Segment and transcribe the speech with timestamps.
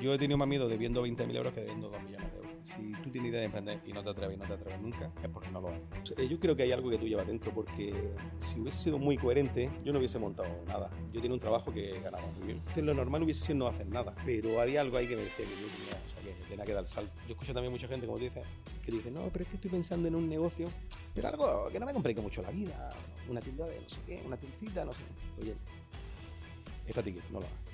[0.00, 2.52] Yo he tenido más miedo debiendo 20.000 euros que debiendo 2 millones de euros.
[2.62, 5.12] Si tú tienes idea de emprender y no te atreves y no te atreves nunca,
[5.22, 6.28] es porque no lo haces.
[6.28, 7.92] Yo creo que hay algo que tú llevas dentro, porque
[8.38, 10.90] si hubiese sido muy coherente, yo no hubiese montado nada.
[11.12, 12.62] Yo tenía un trabajo que ganaba muy bien.
[12.76, 15.68] Lo normal hubiese sido no hacer nada, pero había algo ahí que me que yo
[15.68, 17.12] tenía, o sea, que tenía que dar el salto.
[17.26, 18.44] Yo escucho también mucha gente, como tú dices,
[18.82, 20.68] que dice, no, pero es que estoy pensando en un negocio,
[21.14, 22.90] pero algo que no me complique mucho la vida,
[23.28, 25.42] una tienda de no sé qué, una tiendecita, no sé qué.
[25.42, 25.54] Oye,
[26.86, 27.69] estate quieto, no lo hagas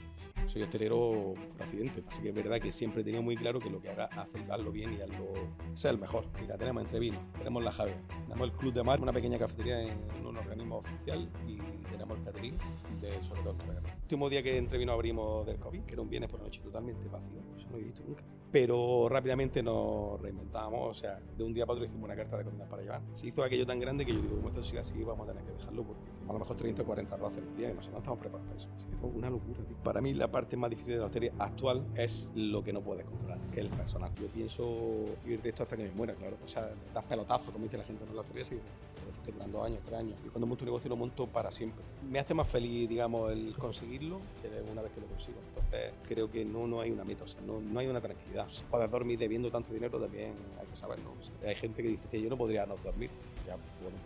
[0.47, 3.81] soy hostelero por accidente, así que es verdad que siempre tenido muy claro que lo
[3.81, 5.35] que haga, hacerlo bien y hazlo,
[5.75, 6.25] sea el mejor.
[6.41, 10.27] Mira, tenemos Entrevino, tenemos La Javia, tenemos el Club de Mar, una pequeña cafetería en
[10.27, 11.59] un organismo oficial y
[11.91, 12.59] tenemos el catering
[13.01, 13.59] de sobre todo El
[14.07, 17.09] último día que Entrevino abrimos del COVID, que era un viernes por la noche totalmente
[17.09, 18.23] vacío, eso no lo he visto nunca.
[18.53, 22.45] Pero rápidamente nos reinventamos, o sea, de un día para otro hicimos una carta de
[22.45, 23.03] comidas para llevar.
[23.15, 25.45] Se hizo aquello tan grande que yo digo, como esto sigue así, vamos a tener
[25.45, 27.99] que dejarlo porque a lo mejor 30 o 40 arroces al día y nosotros no
[27.99, 28.69] estamos preparados para eso.
[29.03, 29.59] O una locura.
[29.83, 33.05] Para mí la parte más difícil de la hostelería actual es lo que no puedes
[33.07, 34.15] controlar, que es el personal.
[34.15, 36.37] Yo pienso vivir de esto hasta que me muera, claro.
[36.45, 38.61] O sea, das pelotazo, como dice la gente en la hostelería, sí,
[39.07, 40.17] veces que duran dos años, tres años.
[40.25, 41.85] Y cuando monto un negocio lo monto para siempre.
[42.11, 45.39] Me hace más feliz, digamos, el conseguirlo que una vez que lo consigo.
[45.49, 48.47] Entonces, creo que no, no hay una meta, o sea, no, no hay una tranquilidad.
[48.71, 51.13] Poder dormir debiendo tanto dinero también hay que saberlo.
[51.45, 53.11] hay gente que dice, yo no podría no dormir.
[53.47, 53.97] Ya, bueno,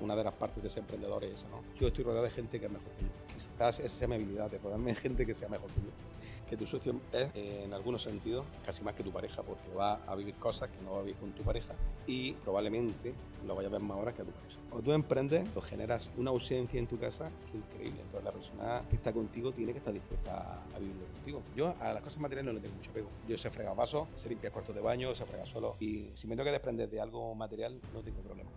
[0.00, 1.62] una de las partes de ese emprendedor es esa, ¿no?
[1.78, 3.10] Yo estoy rodeado de gente que es mejor que yo.
[3.34, 5.90] Quizás esa sea mi habilidad, de rodearme de gente que sea mejor que yo.
[6.48, 10.14] Que tu socio es, en algunos sentidos, casi más que tu pareja, porque va a
[10.14, 11.74] vivir cosas que no va a vivir con tu pareja
[12.06, 13.12] y probablemente
[13.46, 14.58] lo vaya a ver más horas que a tu pareja.
[14.70, 18.00] O tú emprendes, o generas una ausencia en tu casa increíble.
[18.00, 21.42] Entonces la persona que está contigo tiene que estar dispuesta a vivirlo contigo.
[21.54, 23.08] Yo a las cosas materiales no le tengo mucho apego.
[23.28, 25.76] Yo sé fregar vasos, sé limpiar cuartos de baño, sé fregar solo.
[25.80, 28.50] Y si me tengo que desprender de algo material, no tengo problema.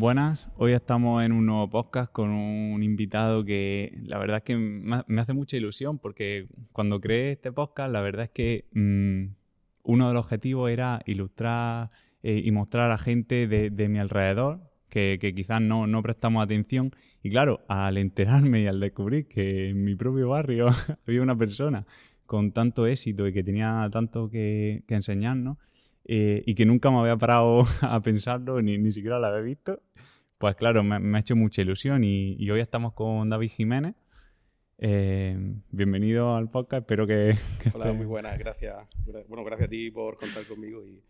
[0.00, 4.56] Buenas, hoy estamos en un nuevo podcast con un invitado que la verdad es que
[4.56, 9.34] me hace mucha ilusión porque cuando creé este podcast la verdad es que mm,
[9.82, 11.90] uno de los objetivos era ilustrar
[12.22, 16.92] eh, y mostrar a gente de, mi alrededor que, quizás no, no, prestamos atención.
[17.24, 20.68] Y claro, al enterarme y al descubrir que en mi propio barrio
[21.08, 21.86] había una persona
[22.24, 25.58] con tanto éxito y que tenía tanto que, que enseñarnos,
[26.08, 29.82] eh, y que nunca me había parado a pensarlo, ni, ni siquiera lo había visto,
[30.38, 33.94] pues claro, me, ha hecho mucha ilusión y, hoy estamos con David Jiménez.
[34.78, 35.36] Eh,
[35.70, 37.36] bienvenido al podcast, espero que...
[37.74, 38.76] Hola, muy buenas, gracias.
[39.28, 41.02] Bueno, gracias a ti por contar conmigo y,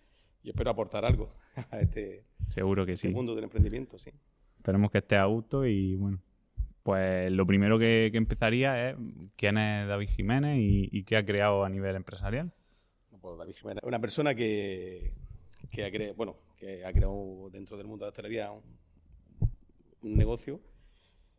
[0.42, 1.34] espero aportar algo
[1.70, 3.14] a este, Seguro que este sí.
[3.14, 4.10] mundo del emprendimiento, sí.
[4.56, 6.20] Esperemos que esté a gusto y bueno,
[6.82, 8.96] pues lo primero que, empezaría es
[9.36, 12.50] quién es David Jiménez y, qué ha creado a nivel empresarial.
[13.36, 15.12] David Jiménez, una persona que,
[15.70, 18.62] que, ha creado, bueno, que ha creado dentro del mundo de la hostelería un,
[20.02, 20.60] negocio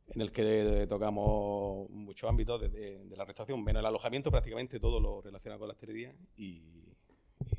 [0.07, 5.21] en el que tocamos muchos ámbitos de, la restauración, menos el alojamiento, prácticamente todo lo
[5.21, 6.63] relacionado con la hostelería y,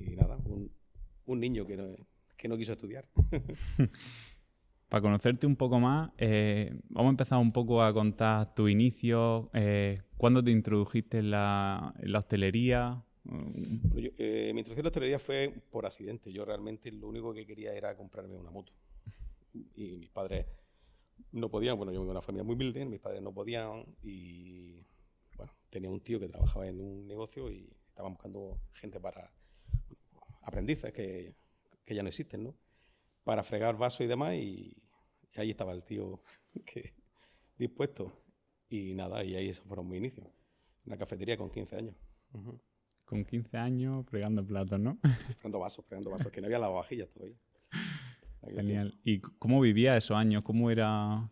[0.00, 1.96] nada, un, niño que no,
[2.36, 3.08] que no quiso estudiar.
[4.90, 9.48] Para conocerte un poco más, eh, vamos a empezar un poco a contar tu inicio,
[9.54, 15.18] eh, cuándo te introdujiste en la, en la hostelería, eh, mi introducción a la hostelería
[15.18, 16.32] fue por accidente.
[16.32, 18.72] Yo realmente lo único que quería era comprarme una moto.
[19.52, 20.46] Y mis padres
[21.32, 21.76] no podían.
[21.76, 23.84] Bueno, yo vengo de una familia muy humilde, mis padres no podían.
[24.02, 24.84] Y
[25.36, 29.32] bueno, tenía un tío que trabajaba en un negocio y estaban buscando gente para
[30.42, 31.36] aprendices que,
[31.84, 32.56] que ya no existen, ¿no?
[33.24, 34.34] Para fregar vasos y demás.
[34.34, 34.76] Y,
[35.36, 36.22] ahí estaba el tío
[36.66, 36.94] que,
[37.56, 38.12] dispuesto.
[38.68, 40.26] Y nada, y ahí esos fueron mis inicios.
[40.86, 41.96] Una cafetería con 15 años
[43.10, 44.96] con 15 años fregando platos, ¿no?
[45.34, 47.36] Fregando vasos, fregando vasos, que no había lavavajillas todavía.
[48.46, 48.96] Genial.
[49.02, 50.44] ¿Y cómo vivía esos años?
[50.44, 51.28] ¿Cómo era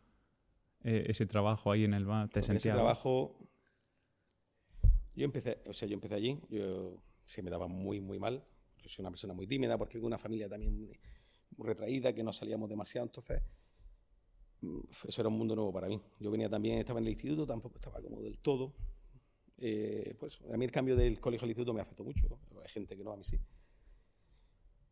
[0.82, 2.28] eh, ese trabajo ahí en el bar?
[2.30, 2.66] ¿Te sentías?
[2.66, 3.38] Ese trabajo...
[5.14, 8.44] Yo empecé, o sea, yo empecé allí, yo se me daba muy, muy mal.
[8.82, 10.90] Yo soy una persona muy tímida porque tengo una familia también muy,
[11.58, 13.40] retraída, que no salíamos demasiado, entonces
[14.62, 16.00] mm, eso era un mundo nuevo para mí.
[16.18, 18.74] Yo venía también, estaba en el instituto, tampoco estaba como del todo,
[19.58, 22.26] eh, pues a mí el cambio del colegio al instituto me afectó mucho.
[22.62, 23.38] Hay gente que no, a mí sí.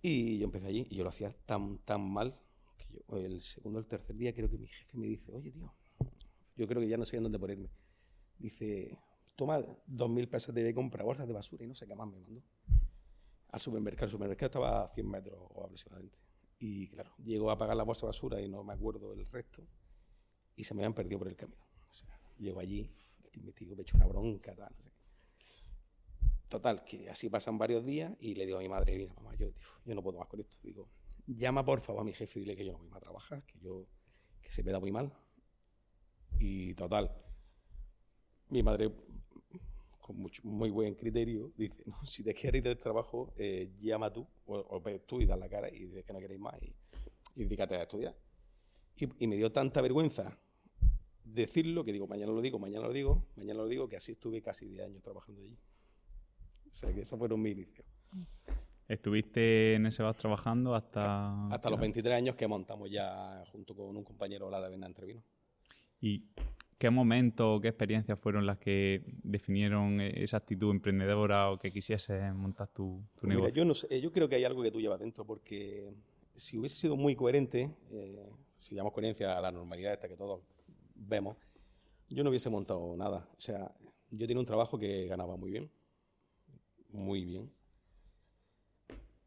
[0.02, 2.38] Y yo empecé allí y yo lo hacía tan, tan mal
[2.76, 5.72] que el segundo o el tercer día creo que mi jefe me dice, oye tío,
[6.56, 7.70] yo creo que ya no sé en dónde ponerme.
[8.38, 8.98] Dice,
[9.34, 12.18] toma dos mil pesos de compra bolsas de basura y no sé qué más me
[12.18, 12.42] mandó.
[13.50, 16.18] Al supermercado, el supermercado estaba a 100 metros aproximadamente.
[16.58, 19.66] Y claro, llego a pagar la bolsa de basura y no me acuerdo el resto
[20.56, 21.62] y se me habían perdido por el camino.
[21.88, 22.90] O sea, llego allí,
[23.34, 24.90] investigo, me echo una bronca, tal, no sé.
[26.48, 29.52] Total, que así pasan varios días y le digo a mi madre, mira, mamá, yo,
[29.84, 30.58] yo no puedo más con esto.
[30.62, 30.88] Digo,
[31.26, 33.42] llama por favor a mi jefe y dile que yo no voy más a trabajar,
[33.44, 33.86] que yo,
[34.40, 35.12] que se me da muy mal.
[36.38, 37.10] Y total,
[38.50, 38.92] mi madre
[40.00, 44.12] con mucho, muy buen criterio, dice, no, si te quieres ir del trabajo, eh, llama
[44.12, 46.54] tú, o, o ve tú y das la cara y dices que no queréis más
[46.62, 46.72] y,
[47.34, 48.16] y dedícate a estudiar.
[49.18, 50.38] Y me dio tanta vergüenza
[51.26, 54.40] decirlo que digo, mañana lo digo, mañana lo digo, mañana lo digo, que así estuve
[54.40, 55.58] casi 10 años trabajando allí.
[56.70, 57.86] O sea que esos fueron mis inicios.
[58.88, 61.48] ¿Estuviste en ese bar trabajando hasta...?
[61.48, 65.22] Hasta los 23 años que montamos ya junto con un compañero la de Entrevino.
[66.00, 66.22] ¿Y
[66.78, 72.32] qué momentos o qué experiencias fueron las que definieron esa actitud emprendedora o que quisieses
[72.34, 73.56] montar tu, tu Pues Mira, negocio?
[73.56, 75.92] yo, no sé, yo creo que hay algo que tú llevas dentro, porque
[76.36, 80.42] si hubiese sido muy coherente, eh, si llamamos coherencia a la normalidad esta que todos
[80.96, 81.36] vemos,
[82.08, 83.28] yo no hubiese montado nada.
[83.36, 83.74] O sea,
[84.10, 85.70] yo tenía un trabajo que ganaba muy bien,
[86.90, 87.52] muy bien.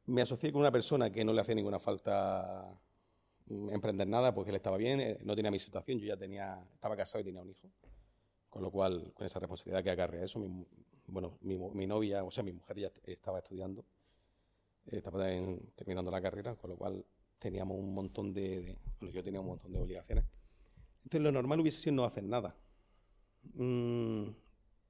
[0.05, 2.79] Me asocié con una persona que no le hacía ninguna falta
[3.47, 6.65] mm, emprender nada porque él estaba bien, eh, no tenía mi situación, yo ya tenía,
[6.73, 7.69] estaba casado y tenía un hijo.
[8.49, 10.65] Con lo cual, con esa responsabilidad que acarrea eso, mi,
[11.05, 13.85] bueno, mi, mi novia, o sea, mi mujer ya est- estaba estudiando,
[14.87, 17.05] estaba en- terminando la carrera, con lo cual
[17.37, 18.75] teníamos un montón de,
[19.13, 20.25] yo tenía un montón de obligaciones.
[21.09, 22.55] Entonces, lo normal hubiese sido no hacer nada.
[23.55, 24.29] Mm,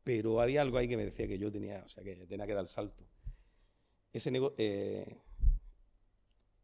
[0.04, 2.54] pero había algo ahí que me decía que yo tenía, o sea, que tenía que
[2.54, 3.06] dar el salto.
[4.14, 5.06] Ese eh,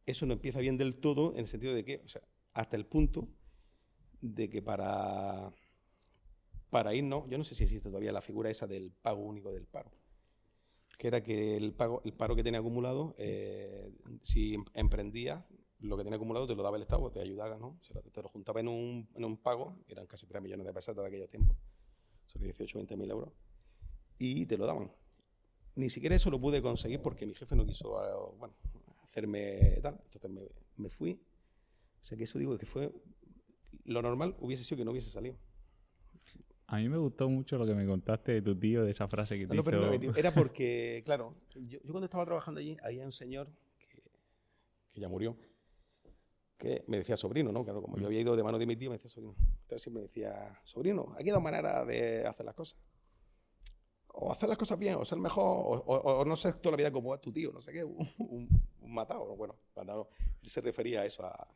[0.05, 2.21] eso no empieza bien del todo en el sentido de que, o sea,
[2.53, 3.27] hasta el punto
[4.21, 5.53] de que para,
[6.69, 9.65] para irnos, yo no sé si existe todavía la figura esa del pago único del
[9.65, 9.91] paro,
[10.97, 13.91] que era que el pago, el paro que tenía acumulado, eh,
[14.21, 15.43] si em- emprendías,
[15.85, 17.77] lo que tenía acumulado te lo daba el Estado, te ayudaba, ¿no?
[17.81, 20.73] Se lo- te lo juntaba en un, en un pago, eran casi 3 millones de
[20.73, 21.55] pesetas de aquellos tiempos,
[22.27, 23.29] sobre 18 20 mil euros,
[24.19, 24.91] y te lo daban.
[25.75, 28.53] Ni siquiera eso lo pude conseguir porque mi jefe no quiso, ah, bueno,
[29.03, 30.41] hacerme tal, entonces me,
[30.77, 31.13] me fui.
[32.01, 32.91] O sea que eso digo que fue,
[33.85, 35.35] lo normal hubiese sido que no hubiese salido.
[36.67, 39.37] A mí me gustó mucho lo que me contaste de tu tío, de esa frase
[39.37, 40.15] que te No, pero no, hizo...
[40.15, 43.47] era porque, claro, yo, yo cuando estaba trabajando allí, había un señor
[43.77, 44.01] que,
[44.91, 45.37] que ya murió,
[46.57, 47.63] que me decía sobrino, ¿no?
[47.63, 49.35] Claro, como yo había ido de mano de mi tío, me decía sobrino.
[49.39, 52.79] Entonces siempre me decía, sobrino, aquí hay dos maneras de hacer las cosas.
[54.17, 56.77] O hacer las cosas bien, o ser mejor, o, o- o no ser toda la
[56.77, 58.47] vida como tu tío, no sé qué, un, un,
[58.79, 59.35] un matado.
[59.35, 60.09] Bueno, matado.
[60.41, 61.47] Él se refería a eso, a,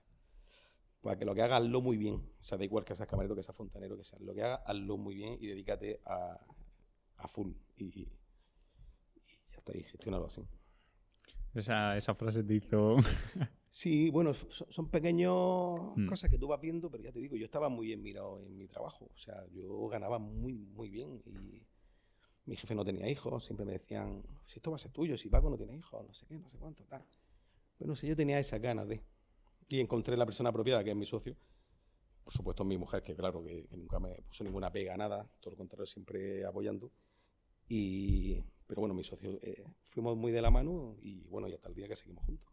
[0.99, 2.15] pues a que lo que hagas, hazlo muy bien.
[2.15, 4.59] O sea, da igual que seas camarero, que seas fontanero, que seas lo que hagas,
[4.65, 6.37] hazlo muy bien y dedícate a,
[7.15, 7.53] a full.
[7.77, 8.05] Y, y
[9.51, 10.45] ya está ahí, gestiónalo así.
[11.55, 12.97] Esa, esa frase te hizo...
[13.69, 15.31] Sí, bueno, son, son pequeñas
[15.95, 16.07] Mm.
[16.07, 18.57] cosas que tú vas viendo, pero ya te digo, yo estaba muy bien mirado en
[18.57, 19.06] mi trabajo.
[19.13, 21.66] O sea, yo ganaba muy, muy bien y
[22.45, 23.45] mi jefe no tenía hijos.
[23.45, 26.13] Siempre me decían, si esto va a ser tuyo, si Paco no tiene hijos, no
[26.13, 27.06] sé qué, no sé cuánto, tal.
[27.77, 29.01] Pero no sé, yo tenía esas ganas de...
[29.68, 31.38] Y encontré la persona apropiada, que es mi socio.
[32.24, 35.30] Por supuesto, mi mujer, que claro, que, que nunca me puso ninguna pega, nada.
[35.39, 36.92] Todo lo contrario, siempre apoyando.
[37.68, 38.44] Y...
[38.68, 41.75] Pero bueno, mi socio, eh, fuimos muy de la mano y bueno, y hasta el
[41.75, 42.51] día que seguimos juntos.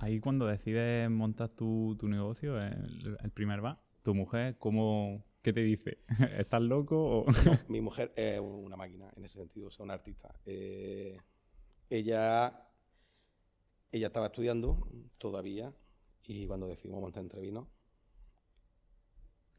[0.00, 5.52] Ahí cuando decides montar tu, tu negocio, el, el primer bar, tu mujer, ¿cómo, ¿qué
[5.52, 5.98] te dice?
[6.38, 7.20] ¿Estás loco?
[7.20, 7.26] O...
[7.68, 10.34] Mi mujer es una máquina en ese sentido, o sea, una artista.
[10.46, 11.18] Eh,
[11.90, 12.66] ella,
[13.92, 14.88] ella estaba estudiando
[15.18, 15.70] todavía
[16.24, 17.68] y cuando decidimos montar Entrevino,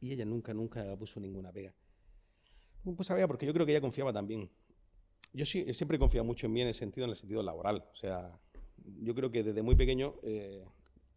[0.00, 1.72] y ella nunca, nunca puso ninguna pega.
[2.82, 4.50] Pues sabía, porque yo creo que ella confiaba también.
[5.32, 7.84] Yo sí, yo siempre confía mucho en mí en el sentido, en el sentido laboral.
[7.92, 8.36] O sea,
[9.00, 10.64] yo creo que desde muy pequeño eh,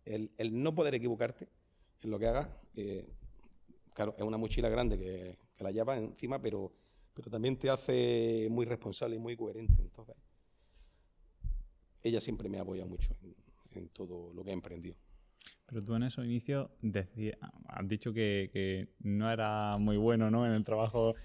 [0.06, 1.48] el, el no poder equivocarte
[2.02, 3.08] en lo que hagas, eh,
[3.94, 6.72] claro, es una mochila grande que, que la llevas encima, pero,
[7.14, 9.82] pero también te hace muy responsable y muy coherente.
[9.82, 10.16] Entonces,
[12.04, 13.16] ella siempre me apoya mucho
[13.74, 14.96] en, todo lo que he emprendido.
[15.66, 16.70] Pero tú en esos inicios
[17.68, 20.46] has dicho que, que no era muy bueno ¿no?
[20.46, 21.16] en el trabajo.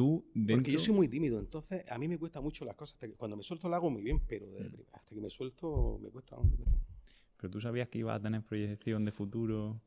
[0.00, 0.56] Tú dentro...
[0.56, 2.94] Porque yo soy muy tímido, entonces a mí me cuesta mucho las cosas.
[2.94, 4.80] Hasta que- cuando me suelto lo hago muy bien, pero Mm.
[4.92, 6.78] hasta que me suelto me cuesta, me cuesta.
[7.36, 9.78] Pero tú sabías que ibas a tener proyección de futuro.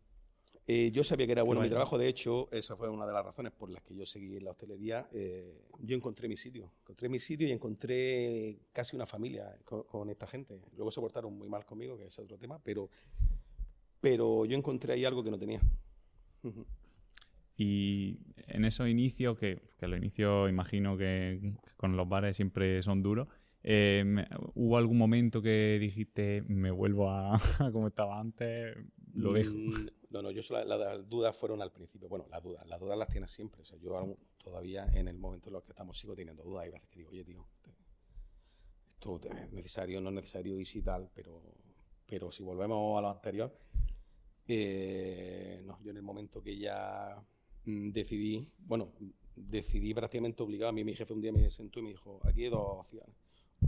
[0.68, 3.26] Eh, yo sabía que era bueno mi trabajo, de hecho, esa fue una de las
[3.26, 5.10] razones por las que yo seguí en la hostelería.
[5.12, 10.10] Eh, yo encontré mi sitio, encontré mi sitio y encontré casi una familia con, con
[10.12, 10.62] esta gente.
[10.76, 12.88] Luego se portaron muy mal conmigo, que es otro tema, pero,
[14.00, 15.60] pero yo encontré ahí algo que no tenía.
[16.44, 16.66] Ujú.
[17.56, 23.04] Y en esos inicios, que, que los inicios imagino que con los bares siempre son
[23.04, 23.28] duros,
[23.64, 24.04] eh,
[24.56, 28.76] ¿hubo algún momento que dijiste, me vuelvo a, a como estaba antes,
[29.16, 29.52] lo dejo?
[29.54, 32.10] Mm, No, no, yo la- las dudas fueron al principio.
[32.10, 33.62] Bueno, las dudas, las dudas las tienes siempre.
[33.62, 36.66] O sea, yo aún todavía en el momento en los que estamos sigo teniendo dudas.
[36.66, 37.72] Hay veces que digo, oye, tío, te-
[38.94, 41.42] esto te- es necesario, no es necesario y sí tal, pero,
[42.06, 43.58] pero si volvemos a lo anterior,
[44.48, 47.22] eh, no, yo en el momento que ya
[47.66, 48.92] decidí, bueno,
[49.36, 50.70] decidí prácticamente obligado.
[50.70, 53.16] A mí mi jefe un día me sentó y me dijo, aquí hay dos opciones.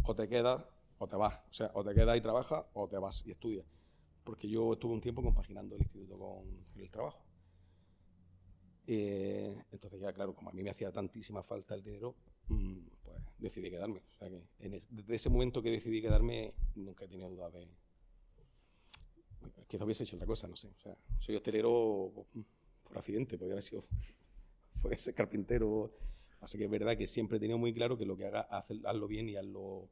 [0.03, 0.63] O te quedas
[0.97, 1.39] o te vas.
[1.49, 3.65] O sea, o te quedas y trabajas o te vas y estudias.
[4.23, 7.23] Porque yo estuve un tiempo compaginando el instituto con el trabajo.
[8.87, 12.15] Eh, entonces ya, claro, como a mí me hacía tantísima falta el dinero,
[12.47, 14.03] mm, pues decidí quedarme.
[14.09, 17.67] O sea que desde ese momento que decidí quedarme, nunca he tenido duda de...
[19.67, 20.67] Quizá hubiese hecho otra cosa, no sé.
[20.67, 22.11] O sea, soy hostelero
[22.99, 23.83] accidente, podría haber sido...
[24.81, 25.91] Puede ser carpintero.
[26.41, 29.07] Así que es verdad que siempre he tenido muy claro que lo que haga, hazlo
[29.07, 29.89] bien y hazlo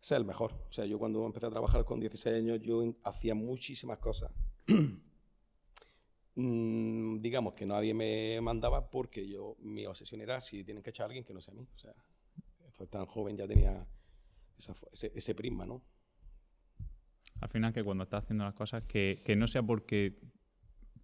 [0.00, 0.52] sea el mejor.
[0.68, 4.30] O sea, yo cuando empecé a trabajar con 16 años, yo hacía muchísimas cosas.
[6.38, 11.04] Mm, digamos que nadie me mandaba porque yo, mi obsesión era si tienen que echar
[11.04, 11.66] a alguien que no sea a mí.
[11.74, 11.94] O sea,
[12.68, 13.88] esto tan joven ya tenía
[14.92, 15.82] ese, prisma, ¿no?
[17.40, 20.20] Al final que cuando estás haciendo las cosas, que, no sea porque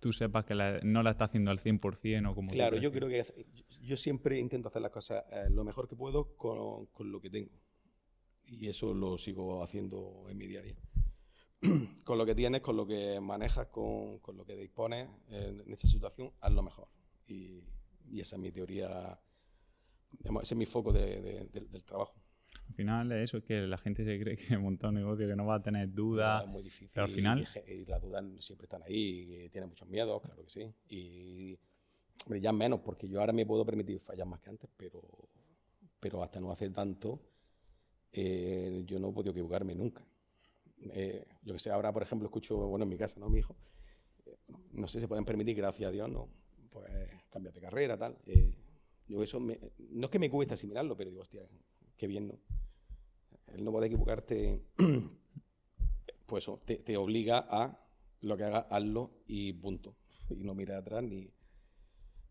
[0.03, 2.51] tú sepas que no la estás haciendo al 100% o como...
[2.51, 3.25] Claro, yo creo que
[3.81, 7.31] yo siempre intento hacer las cosas eh, lo mejor que puedo con, con lo que
[7.31, 7.53] tengo
[8.45, 10.77] y eso lo sigo haciendo en mi día a día.
[12.05, 15.87] con lo que tienes, con lo que manejas, con, con lo que dispones en, esta
[15.87, 16.89] situación, haz lo mejor.
[17.29, 17.63] Y,
[18.09, 19.21] y, esa es mi teoría,
[20.43, 22.22] ese es mi foco de, del trabajo.
[22.73, 25.37] Al final es eso, es que la gente se cree que monta un negocio que
[25.37, 26.45] no va a tener dudas.
[26.45, 26.91] es muy difícil.
[26.93, 27.47] Pero al final...
[27.67, 30.73] Y, las dudas siempre están ahí, y tienen muchos miedos, claro que sí.
[30.89, 31.59] Y
[32.41, 35.03] ya menos, porque yo ahora me puedo permitir fallar más que antes, pero,
[36.01, 37.21] pero hasta no hace tanto
[38.13, 40.05] eh, yo no he podido equivocarme nunca.
[40.95, 43.29] Eh, yo que sé, ahora, por ejemplo, escucho, bueno, en mi casa, ¿no?
[43.29, 43.55] Mi hijo,
[44.25, 44.37] eh,
[44.73, 46.29] no sé, se pueden permitir, gracias a Dios, ¿no?
[46.71, 46.87] Pues
[47.31, 48.17] cambiar de carrera, tal.
[49.07, 51.43] yo eso, no es que me cueste asimilarlo, pero digo, hostia,
[51.97, 52.39] qué bien, ¿no?
[53.55, 54.63] El no poder equivocarte,
[56.27, 57.79] pues eso, te, obliga a
[58.21, 59.97] lo que hagas, hazlo y punto.
[60.31, 61.31] Y no mirar atrás ni,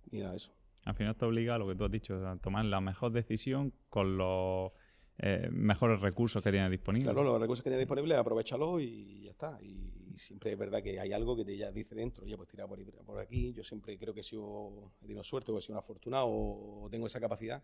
[0.10, 0.54] ni nada de eso.
[0.86, 3.72] Al final te obliga a lo que tú has dicho, a tomar la mejor decisión
[3.90, 4.72] con los
[5.20, 7.14] eh, mejores recursos que tienes disponibles.
[7.14, 9.62] Claro, los recursos que tienes disponibles, aprovechalo y ya está.
[9.62, 12.68] Y siempre es verdad que hay algo que te ya dice dentro, ya pues tira
[12.68, 13.54] por, por aquí.
[13.54, 16.88] Yo siempre creo que he, sido, he tenido suerte o he sido una fortuna o
[16.90, 17.64] tengo esa capacidad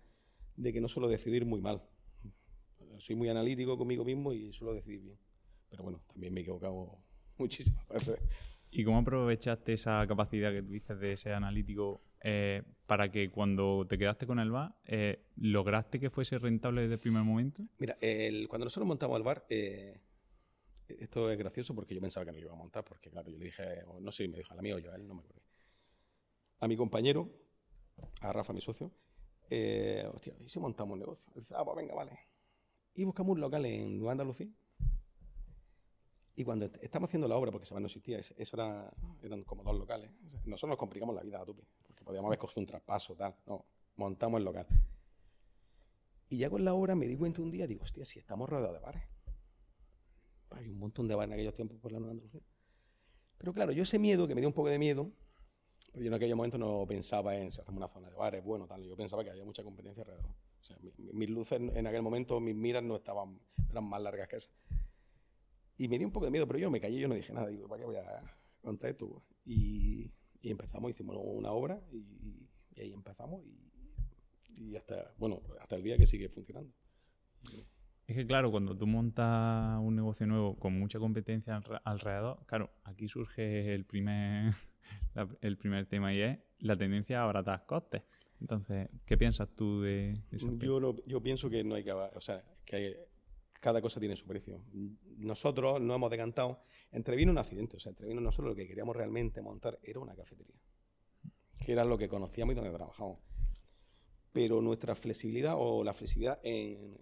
[0.57, 1.81] de que no suelo decidir muy mal.
[2.97, 5.19] Soy muy analítico conmigo mismo y suelo decidir bien.
[5.69, 6.97] Pero bueno, también me he equivocado
[7.37, 8.19] muchísimas veces.
[8.71, 13.97] ¿Y cómo aprovechaste esa capacidad que tuviste de ser analítico eh, para que cuando te
[13.97, 17.63] quedaste con el bar, eh, ¿lograste que fuese rentable desde el primer momento?
[17.77, 20.01] Mira, el, cuando nosotros montamos el bar, eh,
[20.87, 23.37] esto es gracioso porque yo pensaba que no lo iba a montar, porque claro, yo
[23.37, 23.63] le dije,
[24.01, 25.43] no sé, me dijo a mí o yo a él, no me acuerdo.
[26.59, 27.29] A mi compañero,
[28.21, 28.91] a Rafa, mi socio,
[30.13, 31.25] hostia, ¿y si montamos un negocio?
[31.35, 32.19] dice, ah, pues venga, vale.
[32.93, 34.49] Y buscamos un local en Nueva Andalucía
[36.39, 39.75] y cuando estamos haciendo la obra, porque Sabana no existía, eso era, eran como dos
[39.75, 40.11] locales.
[40.45, 43.35] Nosotros nos complicamos la vida a tope, porque podíamos haber cogido un traspaso, tal.
[43.47, 44.67] No, montamos el local.
[46.29, 48.75] Y ya con la obra me di cuenta un día, digo, hostia, si estamos rodeados
[48.75, 49.03] de bares.
[50.51, 52.41] Hay un montón de bares en aquellos tiempos por la Nueva Andalucía.
[53.39, 55.11] Pero claro, yo ese miedo, que me dio un poco de miedo,
[55.93, 58.83] yo en aquel momento no pensaba en si hacemos una zona de bares, bueno, tal.
[58.83, 60.29] Yo pensaba que había mucha competencia alrededor.
[60.29, 60.77] O sea,
[61.13, 63.39] mis luces en aquel momento, mis miras no estaban,
[63.69, 64.53] eran más largas que esas.
[65.77, 67.47] Y me dio un poco de miedo, pero yo me callé, yo no dije nada.
[67.47, 69.23] Digo, ¿para qué voy a contar esto?
[69.45, 72.47] Y, y empezamos, hicimos una obra y,
[72.79, 73.43] ahí empezamos
[74.55, 76.71] y, hasta, bueno, hasta el día que sigue funcionando.
[78.07, 83.07] Es que claro, cuando tú montas un negocio nuevo con mucha competencia alrededor, claro, aquí
[83.07, 84.53] surge el primer,
[85.41, 88.03] el primer tema y es la tendencia a abaratar costes.
[88.39, 90.47] Entonces, ¿qué piensas tú de, eso?
[91.05, 93.07] Yo, pienso que no hay que, o sea, que
[93.59, 94.61] cada cosa tiene su precio.
[95.17, 96.59] Nosotros no hemos decantado.
[96.91, 100.55] Entrevino un accidente, o sea, entrevino nosotros lo que queríamos realmente montar era una cafetería,
[101.59, 103.19] que era lo que conocíamos y donde trabajamos.
[104.31, 107.01] Pero nuestra flexibilidad o la flexibilidad en,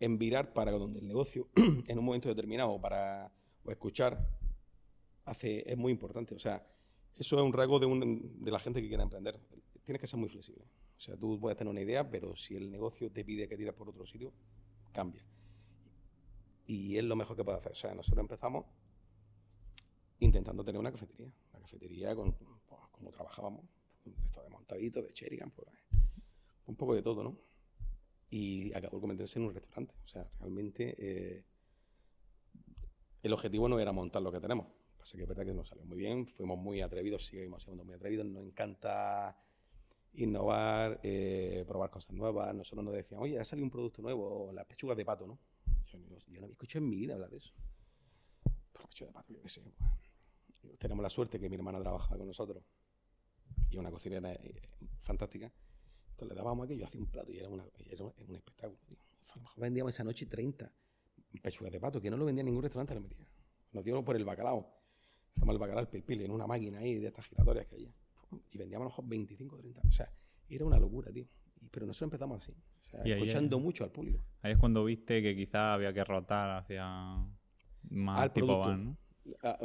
[0.00, 1.48] en virar para donde el negocio
[1.86, 3.30] en un momento determinado para
[3.64, 4.35] o escuchar
[5.26, 6.34] hace, es muy importante.
[6.34, 6.66] O sea,
[7.16, 9.38] eso es un rasgo de, un, de la gente que quiere emprender.
[9.84, 10.64] Tienes que ser muy flexible.
[10.96, 13.74] O sea, tú puedes tener una idea, pero si el negocio te pide que tiras
[13.74, 14.32] por otro sitio,
[14.92, 15.22] cambia.
[16.66, 17.72] Y es lo mejor que puede hacer.
[17.72, 18.64] O sea, nosotros empezamos
[20.20, 21.30] intentando tener una cafetería.
[21.52, 23.64] Una cafetería con, pues, trabajábamos,
[24.24, 25.68] esto de montadito, de Sherigan, pues,
[26.66, 27.38] un poco de todo, ¿no?
[28.30, 29.94] Y acabó convirtiéndose en un restaurante.
[30.04, 31.44] O sea, realmente eh,
[33.22, 34.66] el objetivo no era montar lo que tenemos.
[35.06, 37.94] Pasa que es verdad que nos salió muy bien, fuimos muy atrevidos, seguimos siendo muy
[37.94, 39.38] atrevidos, nos encanta
[40.14, 42.52] innovar, eh, probar cosas nuevas.
[42.52, 45.38] Nosotros nos decían, oye, ha salido un producto nuevo, las pechugas de pato, ¿no?
[45.84, 47.52] Yo, no había escuchado en mi vida hablar de eso.
[48.72, 49.62] Pero pechugas de pato, yo qué sé.
[50.60, 52.64] Pues, tenemos la suerte que mi hermana trabaja con nosotros
[53.70, 54.60] y una cocinera eh,
[55.02, 55.52] fantástica.
[56.10, 58.80] Entonces le dábamos aquello, hacía un plato y era, una, un, espectáculo.
[59.30, 60.68] A lo mejor vendíamos esa noche 30
[61.40, 63.28] pechugas de pato, que no lo vendía en ningún restaurante de Almería.
[63.70, 64.75] Nos dieron por el bacalao.
[65.36, 67.92] Hacemos el bacalao, el pilpil, en una máquina ahí de estas giratorias que había.
[68.50, 69.80] Y vendíamos a lo mejor 25 30.
[69.88, 70.10] O sea,
[70.48, 71.26] era una locura, tío.
[71.60, 74.20] Y- pero nosotros empezamos así, o sea, escuchando es- mucho al público.
[74.42, 76.84] Ahí es cuando viste que quizás había que rotar hacia
[77.90, 78.96] más Al tipo van, ¿no?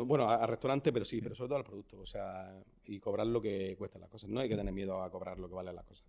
[0.06, 2.00] Bueno, a, a restaurante, pero sí, pero sobre todo al producto.
[2.00, 4.30] O sea, y cobrar lo que cuestan las cosas.
[4.30, 6.06] No hay que tener miedo a cobrar lo que valen las cosas.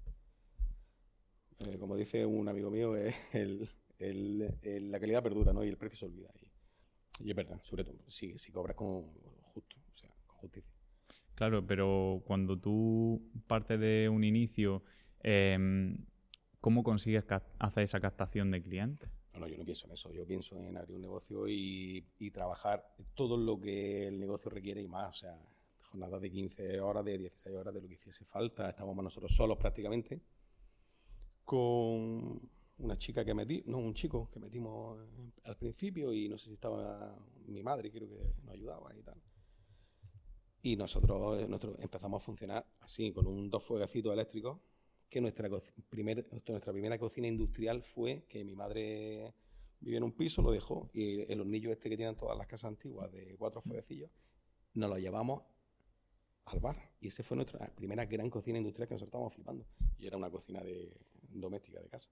[1.59, 5.64] Eh, como dice un amigo mío, eh, el- el- el- la calidad perdura, ¿no?
[5.64, 6.31] Y el precio se olvida.
[6.40, 9.02] Y, y es verdad, sobre todo, si, si cobras con
[9.52, 10.73] justo, o sea, con justicia.
[11.35, 14.83] Claro, pero cuando tú partes de un inicio,
[15.21, 16.05] em,
[16.61, 17.25] ¿cómo consigues
[17.59, 19.09] hacer esa captación de clientes?
[19.35, 20.13] No, no, yo no pienso en eso.
[20.13, 24.83] Yo pienso en abrir un negocio y, y trabajar todo lo que el negocio requiere
[24.83, 25.09] y más.
[25.09, 25.39] O sea,
[25.81, 28.69] jornadas de 15 horas, de 16 horas, de lo que hiciese falta.
[28.69, 30.21] Estábamos nosotros solos prácticamente.
[31.45, 32.41] Con
[32.79, 34.99] una chica que metí, no, un chico que metimos
[35.45, 39.21] al principio y no sé si estaba mi madre, creo que nos ayudaba y tal.
[40.62, 44.59] Y nosotros, eh, nosotros empezamos a funcionar así, con un dos fueguecitos eléctricos
[45.09, 45.50] que nuestra,
[45.90, 49.35] primer, nuestra primera cocina industrial fue que mi madre
[49.81, 52.69] vivía en un piso, lo dejó, y el hornillo este que tienen todas las casas
[52.69, 54.11] antiguas de cuatro fueguecillos,
[54.75, 55.42] nos lo llevamos
[56.47, 56.92] al bar.
[57.00, 59.66] Y esa fue nuestra primera gran cocina industrial que nosotros estábamos flipando.
[59.99, 62.11] Y era una cocina de, doméstica de casa.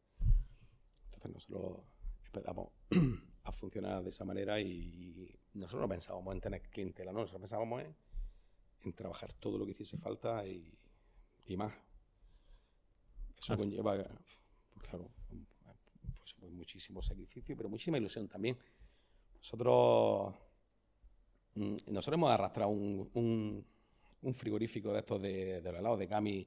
[1.04, 1.84] Entonces nosotros
[2.26, 2.68] empezamos
[3.44, 7.82] a funcionar de esa manera y nosotros no pensábamos en tener clientela, no, nosotros pensábamos
[7.82, 7.96] en,
[8.84, 10.72] en trabajar todo lo que hiciese falta y,
[11.46, 11.72] y más.
[13.38, 13.56] Eso Ah.
[13.56, 18.56] conlleva, pues claro, pues, pues muchísimo sacrificio, pero muchísima ilusión también.
[19.36, 20.34] Nosotros,
[21.54, 23.66] mm, nosotros hemos arrastrado un, un-
[24.22, 26.46] un frigorífico de estos de, de los helados de Cami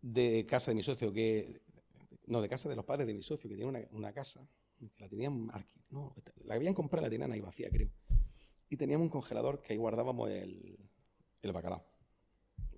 [0.00, 1.60] de casa de mi socio, que
[2.26, 4.46] no, de casa de los padres de mi socio, que tiene una, una casa,
[4.78, 5.48] que la tenían,
[5.90, 7.88] no, la habían comprado, la tenían ahí vacía, creo.
[8.72, 10.78] Y teníamos un congelador que ahí guardábamos el,
[11.42, 11.84] el bacalao.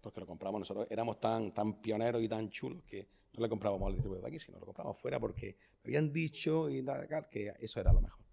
[0.02, 3.87] Porque lo compramos nosotros, éramos tan, tan pioneros y tan chulos que no le comprábamos
[3.87, 7.78] al distribuidor de aquí, sino lo comprábamos fuera porque habían dicho y tal, que eso
[7.78, 8.24] era lo mejor.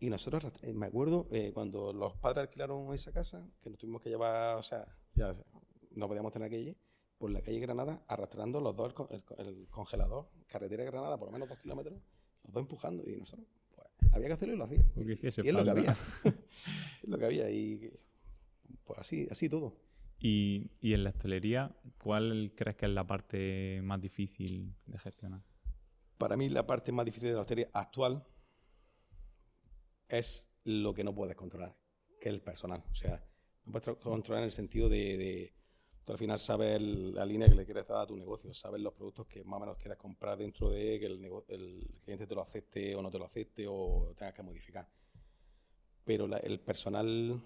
[0.00, 4.00] Y nosotros, eh, me acuerdo, eh, cuando los padres alquilaron esa casa, que nos tuvimos
[4.00, 5.34] que llevar, o sea, ya
[5.90, 6.74] no podíamos tener aquella,
[7.18, 11.18] por la calle Granada, arrastrando los dos el, el co- el congelador, carretera de Granada,
[11.18, 12.00] por lo menos dos kilómetros,
[12.44, 13.46] los dos empujando, y nosotros,
[14.12, 14.54] había que hacerlo
[14.96, 15.96] y lo hiciese y es lo que había.
[17.02, 17.90] es lo que había, y
[18.84, 19.76] pues así, así todo.
[20.20, 25.42] Y, y en la hostelería, ¿cuál crees que es la parte más difícil de gestionar?
[26.18, 28.24] Para mí la parte más difícil de la hostelería actual
[30.08, 31.76] es lo que no puedes controlar,
[32.20, 32.82] que es el personal.
[32.90, 33.24] O sea,
[33.64, 35.54] no puedes tro- controlar en el sentido de, de-
[36.12, 39.26] al final sabes la línea que le quieres dar a tu negocio, sabes los productos
[39.26, 42.94] que más o menos quieras comprar dentro de que el, el cliente te lo acepte
[42.94, 44.88] o no te lo acepte o tengas que modificar.
[46.04, 47.40] Pero el personal,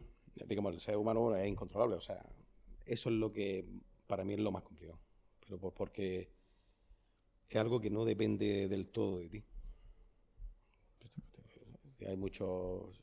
[0.47, 1.97] digamos, el ser humano es incontrolable.
[1.97, 2.23] O sea,
[2.87, 3.67] eso es lo que
[4.07, 4.99] para mí es lo más complicado.
[5.41, 6.31] Pero por- porque
[7.49, 9.45] es algo que no depende del todo de ti.
[12.07, 13.01] Hay muchos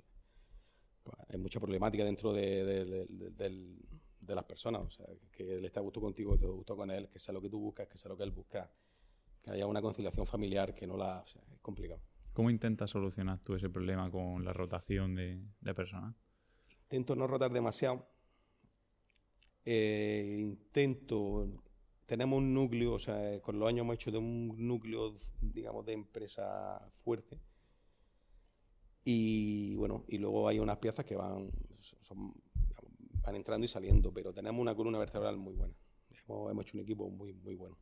[1.29, 3.79] hay mucha problemática dentro de, de- de- de- del-
[4.29, 6.89] de las personas, o sea, que él esté a gusto contigo, que te gusto con
[6.91, 8.71] él, que sea lo que tú buscas, que sea lo que él busca,
[9.41, 11.99] que haya una conciliación familiar que no la, o sea, es complicado.
[12.33, 16.15] ¿Cómo intentas solucionar tú ese problema con la rotación de, de personal?
[16.83, 18.07] Intento no rotar demasiado.
[19.65, 21.47] Eh, intento.
[22.05, 25.93] Tenemos un núcleo, o sea, con los años hemos hecho de un núcleo, digamos, de
[25.93, 27.39] empresa fuerte.
[29.03, 31.49] Y bueno, y luego hay unas piezas que van,
[32.01, 32.33] son-
[32.67, 32.88] digamos,
[33.21, 35.73] van entrando y saliendo, pero tenemos una columna vertebral muy buena.
[36.27, 37.77] Hemos, hecho un equipo muy, muy bueno.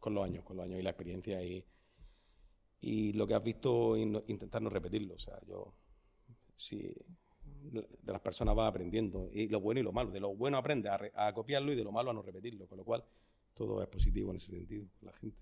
[0.00, 1.64] Con los años, con los años y la experiencia y,
[2.80, 5.14] y lo que has visto, intentar no repetirlo.
[5.14, 5.74] O sea, yo,
[6.54, 6.94] si
[7.62, 10.10] de las personas vas aprendiendo, y lo bueno y lo malo.
[10.10, 12.66] De lo bueno aprendes a, re- a copiarlo y de lo malo a no repetirlo,
[12.66, 13.04] con lo cual
[13.54, 15.40] todo es positivo en ese sentido, la gente.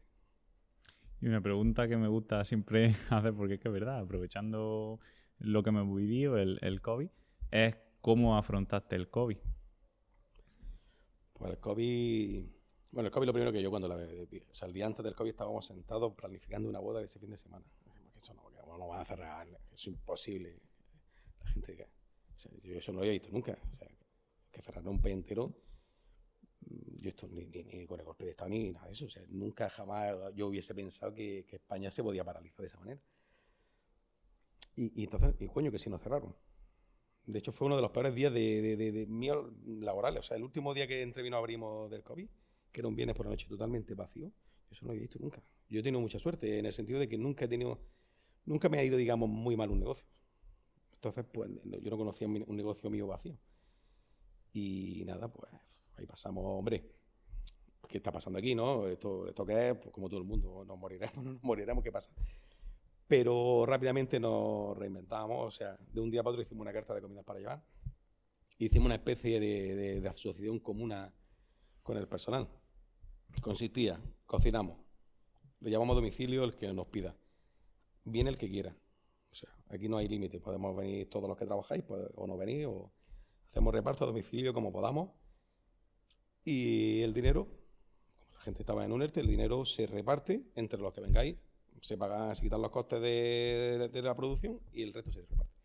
[1.21, 5.01] Y una pregunta que me gusta siempre hacer, porque es que es verdad, aprovechando
[5.39, 7.09] lo que hemos vivido, el, el COVID,
[7.51, 9.39] es cómo afrontaste el COVID.
[11.33, 12.47] Pues el COVID,
[12.93, 15.15] bueno, el COVID lo primero que yo cuando la o sea, el día antes del
[15.15, 17.65] COVID estábamos sentados planificando una boda de ese fin de semana.
[17.85, 20.61] Decimos que eso no, que no van a cerrar, es imposible.
[21.41, 23.57] La gente que, o yo eso no lo había visto nunca.
[23.71, 23.89] O sea,
[24.51, 25.55] que cerrar un país entero,
[26.61, 29.07] mm, yo esto ni, con el golpe de Estado ni nada de eso.
[29.07, 33.01] O sea, nunca jamás yo hubiese pensado que, España se podía paralizar de esa manera.
[34.77, 36.35] Y, entonces, y coño, que si nos cerraron.
[37.29, 40.21] De hecho, fue uno de los peores días de, de, de, de míos laborales.
[40.21, 42.27] O sea, el último día que entrevino abrimos del COVID,
[42.73, 44.33] que era un viernes por la noche totalmente vacío,
[44.71, 45.43] eso no lo había visto nunca.
[45.69, 47.79] Yo he tenido mucha suerte en el sentido de que nunca he tenido,
[48.47, 50.07] nunca me ha ido, digamos, muy mal un negocio.
[50.95, 53.39] Entonces, pues yo no conocía un negocio mío vacío.
[54.53, 55.53] Y nada, pues
[55.97, 56.91] ahí pasamos, hombre,
[57.89, 58.87] ¿qué está pasando aquí, no?
[58.89, 61.93] Esto, esto qué es, pues como todo el mundo, nos moriremos, no nos moriremos, ¿qué
[61.93, 62.13] pasa?
[63.09, 67.01] Pero rápidamente nos reinventamos, o sea, de un día para otro hicimos una carta de
[67.01, 67.65] comidas para llevar.
[68.59, 71.13] Hicimos una especie de, de, de asociación comuna
[71.83, 72.47] con el personal.
[73.41, 74.77] Consistía, cocinamos,
[75.61, 77.17] le llamamos a domicilio el que nos pida.
[78.05, 78.77] Viene el que quiera.
[79.31, 80.39] O sea, aquí no hay límite.
[80.39, 82.93] Podemos venir todos los que trabajáis, pues, o no venir, o
[83.51, 85.11] hacemos reparto a domicilio como podamos.
[86.45, 87.47] Y el dinero,
[88.21, 91.37] como la gente estaba en un ERTE, el dinero se reparte entre los que vengáis
[91.81, 95.61] se pagan, se quitan los costes de, de la producción y el resto se reparte.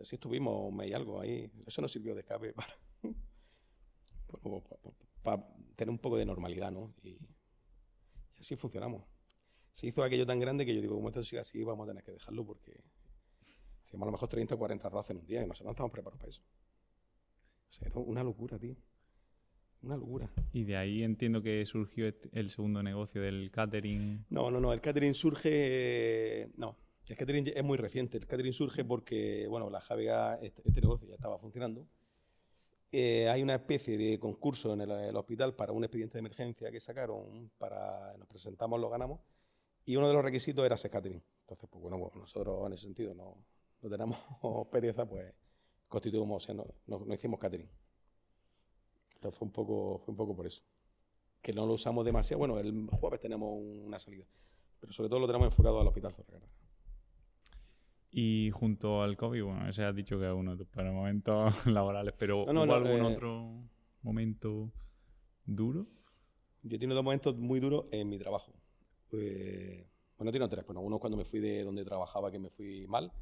[0.00, 1.50] Así estuvimos un mes y algo ahí.
[1.66, 2.74] Eso nos sirvió de escape para,
[4.42, 4.80] bueno, para,
[5.22, 6.94] para, tener un poco de normalidad, ¿no?
[7.02, 9.04] Y, y, así funcionamos.
[9.72, 12.02] Se hizo aquello tan grande que yo digo, como esto sigue así, vamos a tener
[12.02, 12.82] que dejarlo porque
[13.84, 15.92] hacíamos a lo mejor 30 o 40 arroz en un día y nosotros no estamos
[15.92, 16.42] preparados para eso.
[17.68, 18.76] O sea, era una locura, tío.
[19.86, 20.28] Una locura.
[20.52, 24.26] Y de ahí entiendo que surgió el segundo negocio del catering.
[24.30, 24.72] No, no, no.
[24.72, 26.50] El catering surge.
[26.56, 26.76] No.
[27.06, 28.18] El catering es muy reciente.
[28.18, 31.86] El catering surge porque, bueno, la JVA, este, este negocio ya estaba funcionando.
[32.90, 36.72] Eh, hay una especie de concurso en el, el, hospital para un expediente de emergencia
[36.72, 39.20] que sacaron, para nos presentamos, lo ganamos,
[39.84, 41.22] y uno de los requisitos era ser catering.
[41.42, 43.36] Entonces, pues bueno, pues nosotros en ese sentido no,
[43.82, 44.18] no tenemos
[44.72, 45.32] pereza, pues
[45.86, 47.68] constituimos, o sea, no, no, no hicimos catering.
[49.16, 50.62] Entonces fue un poco, fue un poco por eso.
[51.42, 52.38] Que no lo usamos demasiado.
[52.38, 54.24] Bueno, el jueves tenemos una salida,
[54.78, 56.48] pero sobre todo lo tenemos enfocado al Hospital Zorreguerra.
[58.10, 62.14] Y junto al COVID, bueno, ese has dicho que es uno de tus momentos laborales,
[62.16, 63.68] pero no, no, ¿hubo no, algún eh, otro
[64.02, 64.72] momento
[65.44, 65.86] duro?
[66.62, 68.52] Yo he tenido dos momentos muy duros en mi trabajo.
[69.12, 70.64] Eh, bueno, he tenido tres.
[70.66, 73.12] Bueno, uno cuando me fui de donde trabajaba, que me fui mal,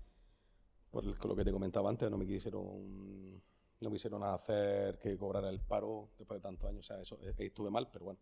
[0.90, 3.42] por lo que te comentaba antes, no me quisieron
[3.80, 6.80] no quisieron hacer que cobrara el paro después de tantos años.
[6.80, 8.20] O sea, eso eh, estuve mal, pero bueno,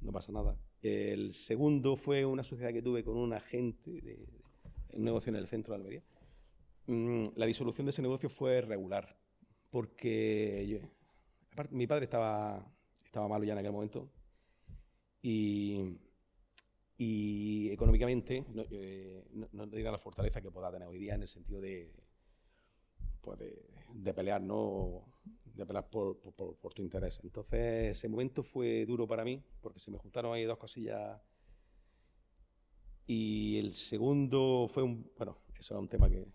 [0.00, 0.56] no pasa nada.
[0.82, 4.16] El segundo fue una sociedad que tuve con un agente de,
[4.90, 6.02] de un negocio en el centro de Almería.
[6.86, 9.16] Mm, la disolución de ese negocio fue regular,
[9.70, 10.80] porque
[11.70, 12.66] mi padre estaba,
[13.04, 14.10] estaba malo ya en aquel momento
[15.22, 15.98] y,
[16.96, 19.24] y económicamente no, eh,
[19.70, 21.92] tenía la fortaleza que pueda tener hoy día en el sentido de,
[23.20, 25.04] pues de, de, pelear, ¿no?
[25.54, 27.20] De pelear por, por, por, tu interés.
[27.22, 31.20] Entonces, ese momento fue duro para mí, porque se me juntaron ahí dos cosillas.
[33.06, 36.26] Y el segundo fue un, bueno, eso era un tema que,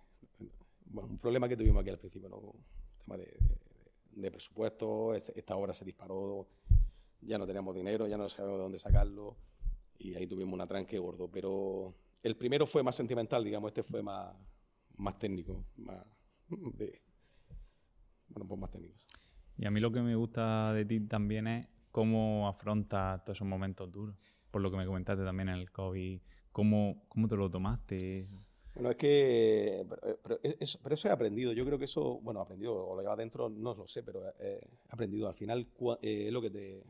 [0.85, 2.37] bueno, un problema que tuvimos aquí al principio, ¿no?
[2.37, 2.63] Un
[2.97, 6.47] tema de, de, de presupuesto, esta obra se disparó,
[7.21, 9.37] ya no teníamos dinero, ya no sabíamos de dónde sacarlo,
[9.97, 11.29] y ahí tuvimos un atranque gordo.
[11.29, 14.35] Pero el primero fue más sentimental, digamos, este fue más,
[14.97, 16.03] más técnico, más
[16.49, 17.01] de
[18.29, 19.05] bueno, pues más técnicos.
[19.57, 23.47] Y a mí lo que me gusta de ti también es cómo afrontas todos esos
[23.47, 24.15] momentos duros.
[24.51, 28.27] Por lo que me comentaste también en el COVID, ¿cómo, cómo te lo tomaste?
[28.73, 29.85] Bueno, es que.
[29.89, 31.53] Pero, pero, eso, pero, eso, he aprendido.
[31.53, 32.19] Yo creo que eso.
[32.21, 35.29] Bueno, aprendido o lo lleva adentro, no lo sé, pero he aprendido.
[35.29, 35.67] Al final,
[36.01, 36.83] eh, es lo que te,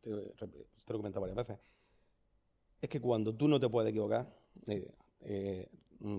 [0.00, 1.58] te, te, lo he comentado varias veces.
[2.80, 4.28] Es que cuando tú no te puedes equivocar,
[4.66, 5.68] eh, eh,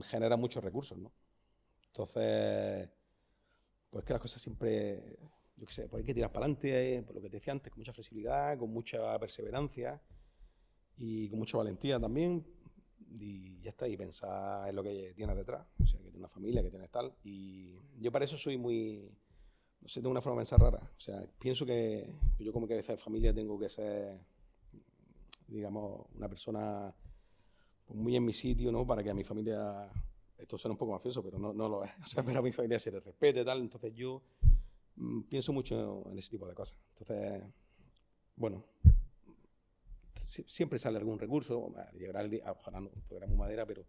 [0.04, 1.12] genera muchos recursos, ¿no?
[1.96, 2.90] Entonces,
[3.90, 5.18] pues que las cosas siempre,
[5.56, 7.54] yo qué sé, pues hay que tirar para adelante, eh, por lo que te decía
[7.54, 10.02] antes, con mucha flexibilidad, con mucha perseverancia
[10.98, 12.46] y con mucha valentía también.
[13.18, 16.28] Y ya está, y pensar en lo que tienes detrás, o sea, que tienes una
[16.28, 17.16] familia, que tienes tal.
[17.24, 19.10] Y yo para eso soy muy,
[19.80, 20.92] no sé, tengo una forma de pensar rara.
[20.98, 24.20] O sea, pienso que yo como cabeza de familia tengo que ser,
[25.48, 26.94] digamos, una persona
[27.86, 28.86] pues, muy en mi sitio, ¿no?
[28.86, 29.90] Para que a mi familia
[30.38, 31.92] esto suena un poco mafioso, pero no, no lo es.
[32.04, 33.60] O sea, pero a mi familia se le respete y tal.
[33.62, 34.22] Entonces yo
[34.96, 36.78] mmm, pienso mucho en ese tipo de cosas.
[36.98, 37.44] Entonces,
[38.36, 38.66] bueno,
[40.16, 41.74] siempre sale algún recurso.
[41.94, 43.86] Llegará el día, ojalá no tuviéramos madera, pero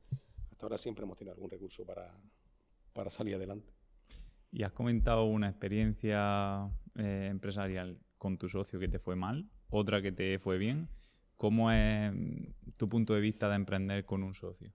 [0.51, 2.13] hasta ahora siempre hemos tenido algún recurso para,
[2.93, 3.73] para salir adelante.
[4.53, 10.01] ¿Y has comentado una experiencia eh, empresarial con tu socio que te fue mal, otra
[10.01, 10.89] que te fue bien?
[11.37, 12.15] ¿Cómo es
[12.79, 14.73] tu punto de vista de emprender con un socio?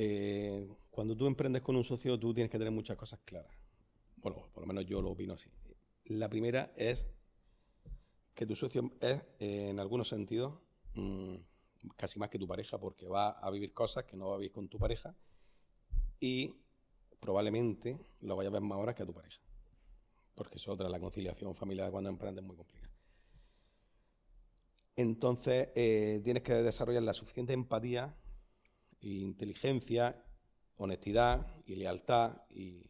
[0.00, 3.52] Eh, cuando tú emprendes con un socio, tú tienes que tener muchas cosas claras.
[4.14, 5.50] Bueno, por lo menos yo lo opino así.
[6.04, 7.08] La primera es
[8.32, 10.54] que tu socio es, eh, en algunos sentidos,
[10.94, 11.34] mmm,
[11.96, 14.52] casi más que tu pareja, porque va a vivir cosas que no va a vivir
[14.52, 15.16] con tu pareja.
[16.20, 16.54] Y
[17.18, 19.42] probablemente lo vayas a ver más horas que a tu pareja.
[20.36, 22.94] Porque es otra, la conciliación familiar cuando emprendes es muy complicada.
[24.94, 28.14] Entonces, eh, tienes que desarrollar la suficiente empatía,
[29.00, 30.24] inteligencia,
[30.76, 32.84] honestidad y lealtad y,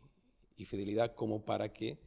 [0.64, 1.98] fidelidad como para que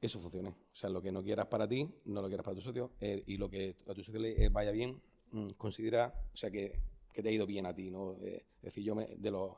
[0.00, 0.50] eso funcione.
[0.50, 3.24] O sea, lo que no quieras para ti, no lo quieras para tu socio, eh,
[3.26, 6.80] y lo que a tu socio le vaya bien, mm, considera, o sea, que,
[7.12, 8.16] te ha ido bien a ti, ¿no?
[8.16, 9.56] es decir, yo me, de los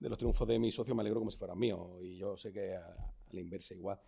[0.00, 2.52] de los triunfos de mi socio me alegro como si fueran míos y yo sé
[2.52, 4.00] que a, la inversa igual.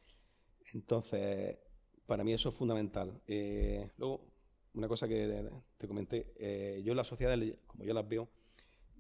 [0.73, 1.59] Entonces,
[2.07, 3.21] para mí eso es fundamental.
[3.27, 4.27] Eh, luego,
[4.75, 5.45] una cosa que
[5.77, 8.29] te comenté, eh, yo las sociedades, como yo las veo,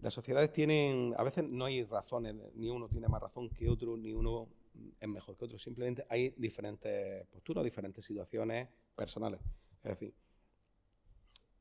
[0.00, 3.96] las sociedades tienen, a veces no hay razones, ni uno tiene más razón que otro,
[3.96, 4.48] ni uno
[4.98, 9.40] es mejor que otro, simplemente hay diferentes posturas, diferentes situaciones personales.
[9.82, 10.14] Es decir,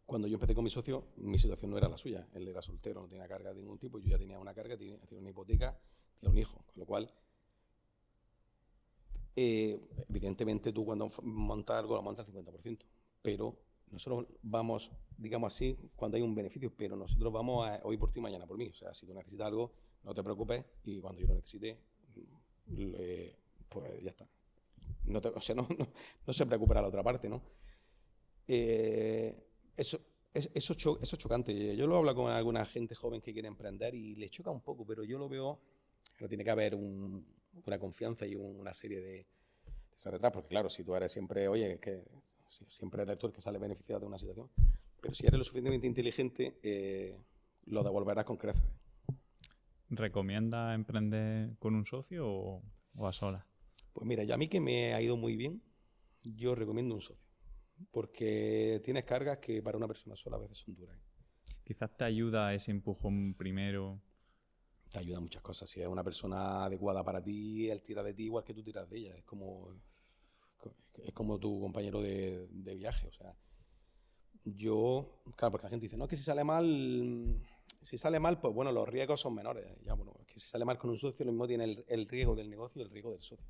[0.06, 2.28] cuando yo empecé con mi socio, mi situación no era la suya.
[2.34, 4.98] Él era soltero, no tenía carga de ningún tipo, yo ya tenía una carga, tenía
[5.12, 5.80] una hipoteca,
[6.20, 6.64] tenía un hijo.
[6.66, 7.14] Con lo cual,
[9.36, 12.86] eh, evidentemente tú cuando montas algo lo montas al 50%,
[13.22, 13.56] pero
[13.92, 18.22] nosotros vamos, digamos así, cuando hay un beneficio, pero nosotros vamos a, hoy por ti,
[18.22, 18.68] mañana por mí.
[18.68, 19.74] O sea, si tú necesitas algo,
[20.04, 21.80] no te preocupes y cuando yo lo necesite,
[23.68, 24.28] pues ya está.
[25.06, 25.68] No o sea, no,
[26.34, 27.42] se preocupará la otra parte, ¿no?
[28.48, 30.00] Eh, eso,
[30.34, 31.76] eso, eso es chocante.
[31.76, 34.86] Yo lo hablo con alguna gente joven que quiere emprender y le choca un poco,
[34.86, 35.60] pero yo lo veo
[36.18, 39.28] que tiene que haber una confianza y una serie de,
[40.04, 42.04] de detrás, porque claro, si tú eres siempre, oye, es que
[42.50, 44.50] siempre eres tú el que sale beneficiado de una situación,
[45.02, 47.18] pero si eres lo suficientemente inteligente, eh,
[47.66, 48.76] lo devolverás con creces.
[49.90, 52.64] ¿Recomienda emprender con un socio o,
[52.96, 53.46] o a sola?
[53.94, 55.64] Pues mira, yo a mí que me ha ido muy bien,
[56.24, 57.30] yo recomiendo un socio
[57.92, 60.98] porque tienes cargas que para una persona sola a veces son duras.
[61.64, 64.02] Quizás te ayuda ese empujón primero.
[64.90, 65.70] Te ayuda muchas cosas.
[65.70, 68.90] Si es una persona adecuada para ti, él tira de ti igual que tú tiras
[68.90, 69.16] de ella.
[69.16, 69.76] Es como,
[71.04, 73.08] es como tu compañero de, viaje.
[73.08, 73.36] O sea,
[74.44, 77.42] yo, claro, porque la gente dice, no, es que si sale mal,
[77.82, 79.68] si sale mal, pues bueno, los riesgos son menores.
[79.84, 82.08] Ya, bueno, es que si sale mal con un socio, lo mismo tiene el, el
[82.08, 83.48] riesgo del negocio y el riesgo del socio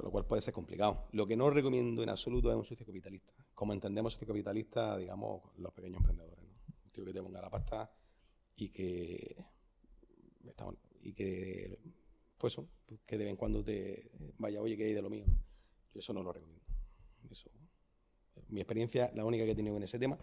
[0.00, 1.08] con lo cual puede ser complicado.
[1.12, 3.34] Lo que no recomiendo en absoluto es un socio capitalista.
[3.54, 6.42] Como entendemos socio capitalista, digamos, los pequeños emprendedores.
[6.86, 7.92] Un tío que te ponga la pasta
[8.56, 9.44] y que,
[11.02, 11.78] y que
[12.38, 12.56] pues
[13.04, 15.26] que de vez en cuando te vaya, oye, que hay de lo mío.
[15.92, 16.64] Yo eso no lo recomiendo.
[17.30, 17.50] Eso,
[18.48, 20.18] mi experiencia, la única que he tenido en ese tema,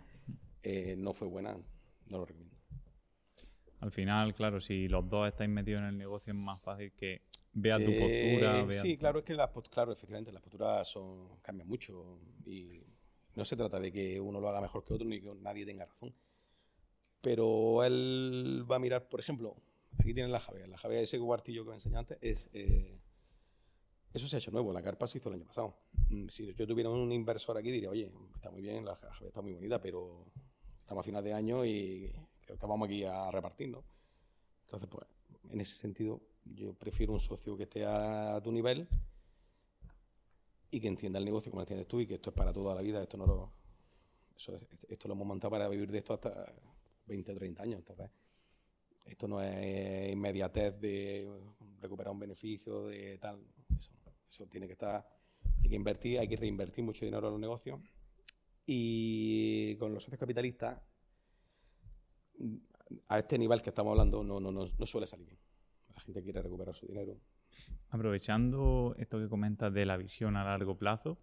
[0.63, 1.57] eh, no fue buena,
[2.07, 2.57] no lo recomiendo.
[3.79, 7.21] Al final, claro, si los dos estáis metidos en el negocio es más fácil que
[7.53, 8.61] vea tu postura.
[8.61, 12.81] Eh, sí, claro, es que las, claro, efectivamente las posturas son, cambian mucho y
[13.35, 15.85] no se trata de que uno lo haga mejor que otro ni que nadie tenga
[15.85, 16.13] razón.
[17.21, 19.55] Pero él va a mirar, por ejemplo,
[19.99, 20.67] aquí tienen la Javea.
[20.67, 22.96] La Javea, ese cuartillo que me enseñé antes, es, eh,
[24.13, 24.73] eso se ha hecho nuevo.
[24.73, 25.75] La carpa se hizo el año pasado.
[26.09, 29.53] Mm, si yo tuviera un inversor aquí, diría, oye, está muy bien, la está muy
[29.53, 30.25] bonita, pero
[30.81, 32.11] estamos a final de año y
[32.61, 33.83] vamos aquí a repartir, ¿no?
[34.65, 35.05] Entonces, pues,
[35.49, 38.87] en ese sentido, yo prefiero un socio que esté a tu nivel
[40.71, 42.75] y que entienda el negocio como lo entiendes tú y que esto es para toda
[42.75, 43.01] la vida.
[43.01, 43.53] Esto no lo,
[44.89, 46.53] esto lo hemos montado para vivir de esto hasta
[47.05, 47.79] 20 o 30 años.
[47.79, 48.09] Entonces,
[49.05, 51.29] esto no es inmediatez de
[51.79, 53.39] recuperar un beneficio, de tal.
[54.29, 55.07] Eso, tiene que estar.
[55.63, 57.79] Hay que invertir, hay que reinvertir mucho dinero en los negocios.
[58.65, 60.81] Y con los socios capitalistas,
[63.07, 65.39] a este nivel que estamos hablando, no, no, no, no suele salir bien
[65.97, 67.17] la gente quiere recuperar su dinero.
[67.89, 71.17] Aprovechando esto que comentas de la visión a largo plazo,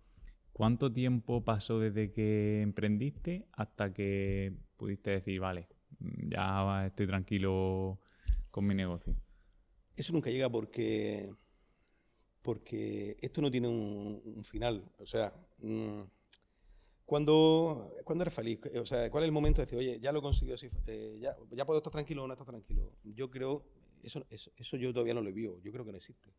[0.52, 5.68] ¿cuánto tiempo pasó desde que emprendiste hasta que pudiste decir, vale,
[6.00, 8.00] ya estoy tranquilo
[8.50, 9.14] con mi negocio?
[9.96, 11.32] Eso nunca llega porque,
[12.44, 14.84] porque esto no tiene un, final.
[14.98, 16.02] O sea, mm,
[17.06, 20.20] cuando, cuando eres feliz, o sea, ¿cuál es el momento de decir, oye, ya lo
[20.20, 22.92] he eh, ya, ya puedo estar tranquilo o no estar tranquilo?
[23.02, 23.64] Yo creo
[24.02, 26.34] eso, eso, yo todavía no lo vivo, yo creo que no existe.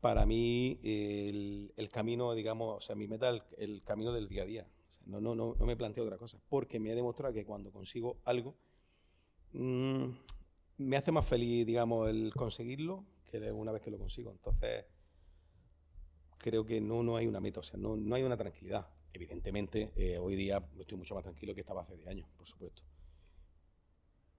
[0.00, 4.42] Para mí, el, el camino, digamos, o sea, mi meta es el, camino del día
[4.42, 4.66] a día.
[5.06, 8.18] no, no, no, no me planteo otra cosa, porque me he demostrado que cuando consigo
[8.24, 8.56] algo,
[9.52, 10.06] mm,
[10.78, 14.30] me hace más feliz, digamos, el conseguirlo que una vez que lo consigo.
[14.32, 14.84] Entonces,
[16.38, 18.88] creo que no, no hay una meta, o sea, no, no hay una tranquilidad.
[19.12, 22.82] Evidentemente, eh, hoy día estoy mucho más tranquilo que estaba hace 10 años, por supuesto.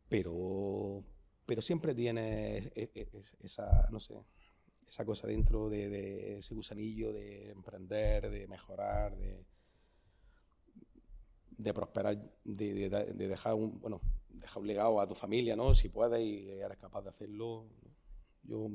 [0.07, 1.03] Pero,
[1.45, 4.13] pero siempre tiene e, esa, no sé,
[4.87, 9.45] esa cosa dentro de, ese gusanillo de emprender, de mejorar, de,
[11.57, 15.73] de prosperar, de, dejar un, bueno, dejar un legado a tu familia, ¿no?
[15.73, 17.67] Si puedes y eres capaz de hacerlo.
[18.43, 18.69] Yo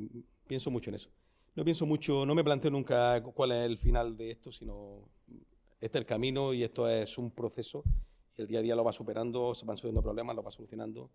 [0.47, 1.11] pienso mucho en eso.
[1.55, 5.09] No pienso mucho, no me planteo nunca cuál es el final de esto, sino
[5.81, 7.85] este es el camino y esto es un proceso
[8.37, 11.11] y el día a día lo va superando, se van subiendo problemas, lo va solucionando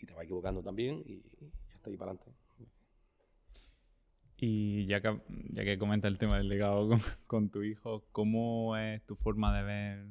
[0.00, 2.32] y te va equivocando también y ya está ahí para adelante.
[4.38, 5.20] Y ya que,
[5.52, 6.88] ya que comenta el tema del legado
[7.26, 10.06] con, tu hijo, ¿cómo es tu forma de ver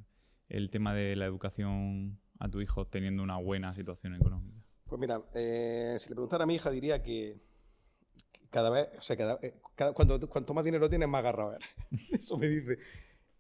[0.50, 4.62] el tema de la educación a tu hijo teniendo una buena situación económica?
[4.86, 7.47] Pues mira, eh, si le preguntara a mi hija diría que
[8.50, 9.60] cada vez, o sea, cada, eh,
[9.94, 11.58] cuando, cuanto más dinero tienes, más agarrado.
[12.12, 12.78] Eso me dice.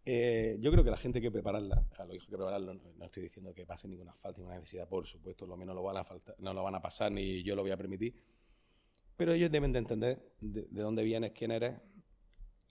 [0.10, 3.06] Eh, yo creo que la gente hay que prepararla, a los hijos que prepararlo, no,
[3.06, 6.06] estoy diciendo que pase ninguna falta, ninguna necesidad, por supuesto, lo menos lo van a
[6.06, 8.16] falta, no lo van a pasar ni yo lo voy a permitir,
[9.18, 11.76] pero ellos deben de entender de, dónde vienes, quién eres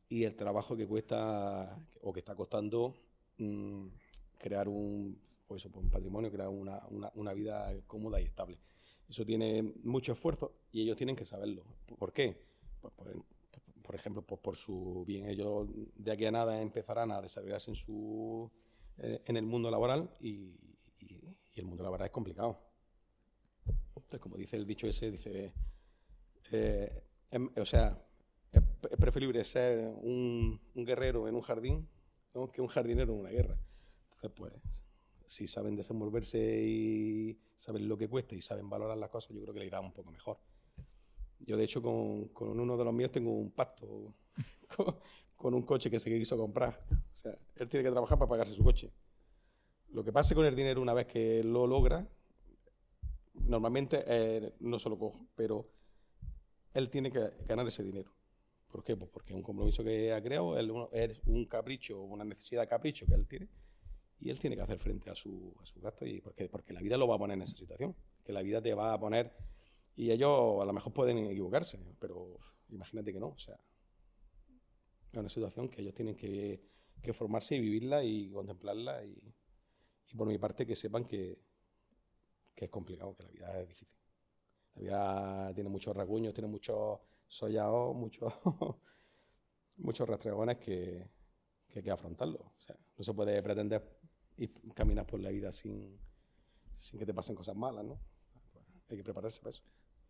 [0.08, 2.94] y el trabajo que cuesta o que está costando
[3.36, 3.88] mm,
[4.38, 8.58] crear un, pues eso, pues un patrimonio, crear una, una, una, vida cómoda y estable.
[9.08, 11.62] Eso tiene mucho esfuerzo y ellos tienen que saberlo.
[11.98, 12.42] ¿Por qué?
[12.80, 13.16] Pues, pues
[13.86, 15.26] por ejemplo, pues por su bien.
[15.26, 18.50] Ellos de aquí a nada empezarán a desarrollarse en, su,
[18.98, 20.58] eh, en el mundo laboral y,
[21.54, 22.60] el mundo laboral es complicado.
[23.64, 25.54] Entonces, como dice el dicho ese, dice,
[26.52, 27.98] eh, em, o sea,
[28.52, 28.62] es,
[28.98, 31.88] preferible ser un, guerrero en un jardín
[32.52, 33.58] que un jardinero en una guerra.
[34.16, 34.85] Entonces, pues,
[35.26, 39.54] si saben desenvolverse y saben lo que cuesta y saben valorar las cosas, yo creo
[39.54, 40.38] que le irá un poco mejor.
[41.40, 44.14] Yo, de hecho, con, con uno de los míos tengo un pacto
[45.36, 46.86] con, un coche que se quiso comprar.
[46.90, 48.90] O sea, él tiene que trabajar para pagarse su coche.
[49.90, 52.06] Lo que pase con el dinero una vez que lo logra,
[53.34, 55.68] normalmente eh, no se lo cojo, pero
[56.74, 58.12] él tiene que ganar ese dinero.
[58.68, 58.96] ¿Por qué?
[58.96, 60.58] Pues porque es un compromiso que ha creado,
[60.92, 63.48] es un capricho, una necesidad de capricho que él tiene,
[64.18, 66.80] y él tiene que hacer frente a su, a su gasto, y porque, porque la
[66.80, 69.32] vida lo va a poner en esa situación, que la vida te va a poner
[69.96, 73.28] y ellos a lo mejor pueden equivocarse, pero imagínate que no.
[73.28, 73.58] O sea,
[75.10, 76.62] es una situación que ellos tienen que,
[77.14, 79.04] formarse y vivirla y contemplarla.
[79.04, 79.34] Y,
[80.16, 81.40] por mi parte, que sepan que,
[82.54, 83.88] es complicado, que la vida es difícil.
[84.74, 88.34] La vida tiene muchos rasguños, tiene muchos sollados, muchos,
[89.78, 91.08] muchos rastregones que,
[91.74, 92.38] hay que afrontarlo.
[92.38, 93.98] O sea, no se puede pretender
[94.36, 95.98] ir, caminar por la vida sin,
[96.76, 97.98] sin que te pasen cosas malas, ¿no?
[98.88, 99.62] Hay que prepararse para eso.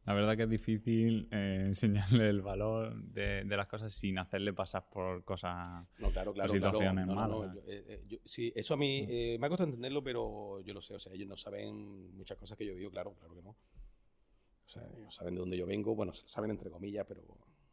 [0.07, 4.89] La verdad que es difícil eh, enseñarle el valor de, las cosas sin hacerle pasar
[4.89, 5.67] por cosas,
[5.99, 7.57] no, claro, claro, situaciones malas.
[7.67, 9.41] Eh, eh, sí, eso a mí mm.
[9.41, 10.95] me ha costado entenderlo, pero yo lo sé.
[10.95, 13.51] O sea, ellos no saben muchas cosas que yo vivo, claro, claro que no.
[13.51, 17.23] O sea, ellos saben de dónde yo vengo, bueno, saben entre comillas, pero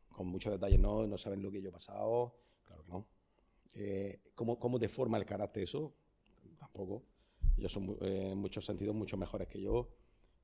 [0.09, 3.07] con muchos detalles no, no saben lo que yo he pasado, claro que no.
[4.35, 5.95] ¿cómo, ¿Cómo deforma el carácter eso?
[6.73, 7.03] Tampoco.
[7.57, 9.89] Ellos son en muchos sentidos mucho mejores que yo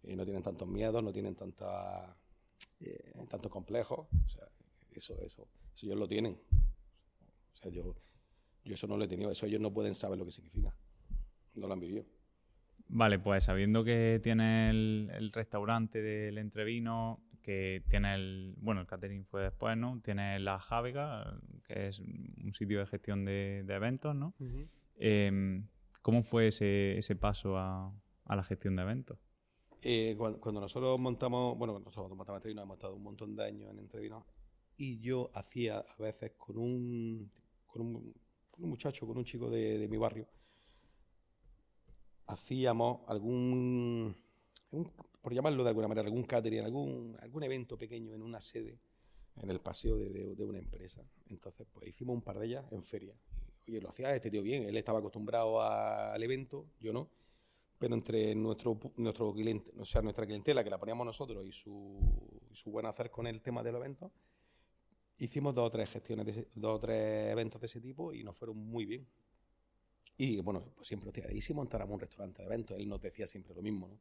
[0.03, 2.15] y no tienen tantos miedos, no tienen tanta,
[2.79, 4.07] eh, tantos complejos.
[4.25, 4.47] O sea,
[4.91, 6.39] eso, eso, eso ellos lo tienen.
[7.53, 7.95] O sea, yo,
[8.63, 10.75] yo eso no lo he tenido, eso ellos no pueden saber lo que significa.
[11.55, 12.05] No lo han vivido.
[12.89, 19.25] Vale, pues sabiendo que tiene el, restaurante del Entrevino, que tiene el, bueno, el catering
[19.25, 19.99] fue después, ¿no?
[20.01, 24.33] Tiene la Javega, que es un sitio de gestión de, eventos, ¿no?
[24.95, 25.67] Em,
[26.01, 27.93] ¿Cómo fue ese, ese paso a,
[28.25, 29.19] a la gestión de eventos?
[29.81, 33.79] Eh, cuando, nosotros montamos, bueno, nosotros montamos Entrevino, hemos estado un montón de años en
[33.79, 34.25] Entrevino,
[34.77, 37.31] y yo hacía a veces con un,
[37.65, 38.13] con un,
[38.57, 40.27] muchacho, con un chico de, mi barrio,
[42.27, 44.15] hacíamos algún,
[45.21, 48.81] por llamarlo de alguna manera, algún catering, algún, algún evento pequeño en una sede,
[49.37, 51.09] en el paseo de, de, una empresa.
[51.29, 53.15] Entonces, pues hicimos un par de ellas en feria.
[53.69, 57.09] Oye, lo hacía este tío bien, él estaba acostumbrado al evento, yo no
[57.79, 61.97] pero entre nuestro, nuestro o sea, nuestra clientela que la poníamos nosotros y su,
[62.51, 64.11] su buen hacer con el tema del evento,
[65.17, 68.37] hicimos dos o tres gestiones, de dos o tres eventos de ese tipo y nos
[68.37, 69.07] fueron muy bien.
[70.17, 73.25] Y bueno, pues siempre, hostia, y si montáramos un restaurante de eventos, él nos decía
[73.25, 73.97] siempre lo mismo, ¿no?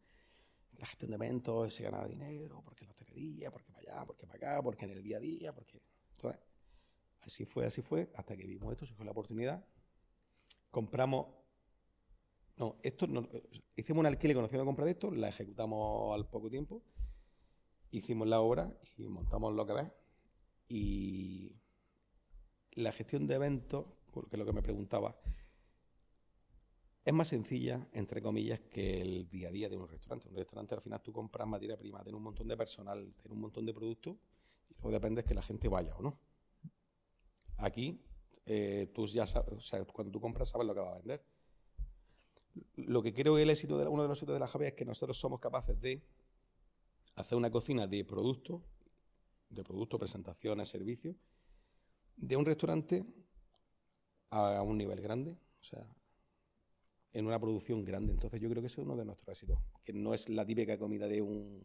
[0.78, 4.36] La gestión de eventos se ganaba dinero, porque la hostelería, porque para allá, porque para
[4.36, 5.80] acá, porque en el día a día, porque...
[6.14, 6.40] Entonces,
[7.22, 9.64] así fue, así fue, hasta que vimos esto, se fue la oportunidad.
[10.70, 11.26] Compramos
[12.58, 13.28] no, esto no,
[13.76, 16.82] hicimos un alquiler con opción de compra de esto, la ejecutamos al poco tiempo,
[17.92, 19.92] hicimos la obra y montamos lo que ves.
[20.68, 21.52] Y
[22.72, 25.16] la gestión de eventos, que es lo que me preguntaba,
[27.04, 30.28] es más sencilla, entre comillas, que el día a día de un restaurante.
[30.28, 33.40] Un restaurante al final tú compras materia prima, tienes un montón de personal, tienes un
[33.40, 34.16] montón de productos
[34.68, 36.18] y luego depende de que la gente vaya o no.
[37.58, 38.00] Aquí,
[38.46, 41.22] eh, tú ya sabes, o sea, cuando tú compras sabes lo que va a vender
[42.74, 44.74] lo que creo que el éxito de uno de los éxitos de la Javier es
[44.76, 46.02] que nosotros somos capaces de
[47.14, 48.62] hacer una cocina de productos
[49.50, 51.16] de productos, presentaciones, servicios,
[52.16, 53.04] de un restaurante
[54.30, 55.86] a un nivel grande, o sea,
[57.12, 58.12] en una producción grande.
[58.12, 60.78] Entonces yo creo que ese es uno de nuestros éxitos, que no es la típica
[60.78, 61.62] comida de un...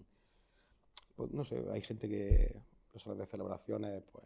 [1.15, 2.55] Pues, no sé, hay gente que,
[2.91, 4.25] personas de celebraciones, pues,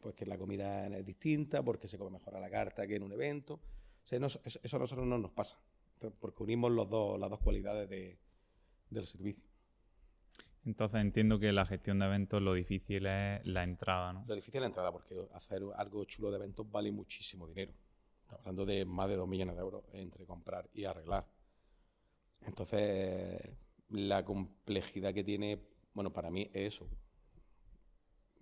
[0.00, 3.02] pues que la comida es distinta, porque se come mejor a la carta que en
[3.02, 3.54] un evento.
[3.54, 5.58] O sea, eso, a nosotros no nos pasa,
[6.20, 9.44] porque unimos los dos, las dos cualidades del servicio.
[10.64, 14.24] Entonces entiendo que la gestión de eventos lo difícil es la entrada, ¿no?
[14.26, 17.72] Lo difícil es la entrada, porque hacer algo chulo de eventos vale muchísimo dinero.
[18.22, 21.24] Estamos hablando de más de 2 millones de euros entre comprar y arreglar.
[22.40, 23.40] Entonces,
[23.90, 25.60] la complejidad que tiene,
[25.94, 26.88] bueno, para mí es eso.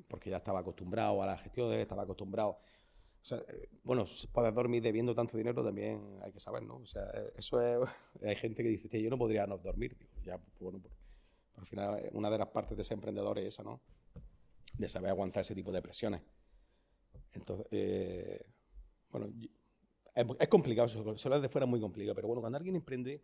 [0.08, 2.50] Porque ya estaba acostumbrado a la gestión, estaba acostumbrado.
[2.50, 6.76] O sea, eh, bueno, poder dormir debiendo tanto dinero también hay que saber, ¿no?
[6.76, 7.04] O sea,
[7.36, 7.88] eso es.
[8.22, 9.96] Hay gente que dice, yo no podría no dormir.
[9.98, 10.92] Digo, ya, pues, bueno, pues,
[11.56, 13.80] al final, eh, una de las partes de ser emprendedor es esa, ¿no?
[14.76, 16.20] De saber aguantar ese tipo de presiones.
[17.32, 18.44] Entonces, eh,
[19.10, 19.32] bueno,
[20.14, 23.22] es, complicado, se lo de fuera es muy complicado, pero bueno, cuando alguien emprende,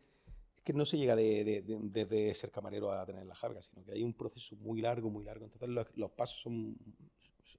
[0.54, 3.92] es que no se llega desde de, ser camarero a tener la jarga, sino que
[3.92, 5.44] hay un proceso muy largo, muy largo.
[5.44, 6.76] Entonces los, pasos son,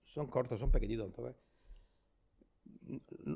[0.03, 1.07] son cortos, son pequeñitos.
[1.07, 1.35] Entonces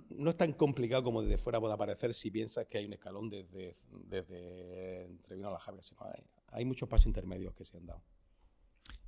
[0.10, 3.30] no es tan complicado como desde fuera puede aparecer si piensas que hay un escalón
[3.30, 3.78] desde,
[4.08, 5.08] desde
[5.43, 8.03] a la jarga, sino hay, hay muchos pasos intermedios que se han dado.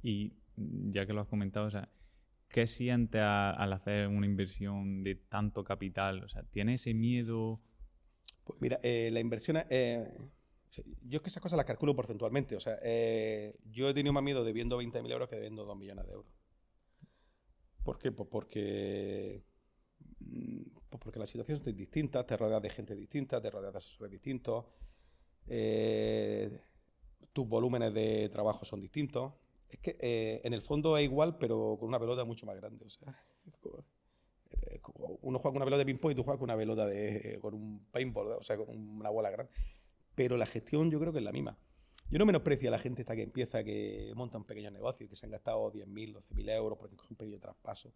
[0.01, 1.89] Y ya que lo has comentado, o sea,
[2.49, 6.23] ¿Qué sientes al hacer una inversión de tanto capital?
[6.23, 7.59] O sea, ¿tiene ese miedo?
[8.45, 9.57] Pues mira, eh, la inversión...
[9.69, 10.09] Eh,
[11.03, 12.55] yo es que esas cosas las calculo porcentualmente.
[12.55, 16.05] O sea, eh, yo he tenido más miedo debiendo 20.000 euros que debiendo 2 millones
[16.05, 16.31] de euros.
[17.83, 18.11] ¿Por qué?
[18.11, 19.43] Pues porque,
[20.19, 23.77] mm, pues porque la situación es distinta, te rodeas de gente distinta, te rodeas de
[23.77, 24.65] asesores distintos,
[27.33, 29.33] tus volúmenes de trabajo son distintos.
[29.69, 32.85] Es que eh, en el fondo es igual, pero con una pelota mucho más grande.
[32.85, 33.15] O sea,
[34.61, 34.79] eh,
[35.21, 37.53] uno juega con una pelota de ping-pong y tú juegas con una pelota de, con
[37.53, 39.51] un paintball, o sea, con una bola grande.
[40.17, 41.59] Pero la gestión yo creo que es la misma.
[42.09, 45.09] Yo no menosprecio a la gente esta que empieza, que monta un pequeño negocio y
[45.09, 47.93] que se han gastado 10.000, 12.000 euros porque es un pequeño traspaso.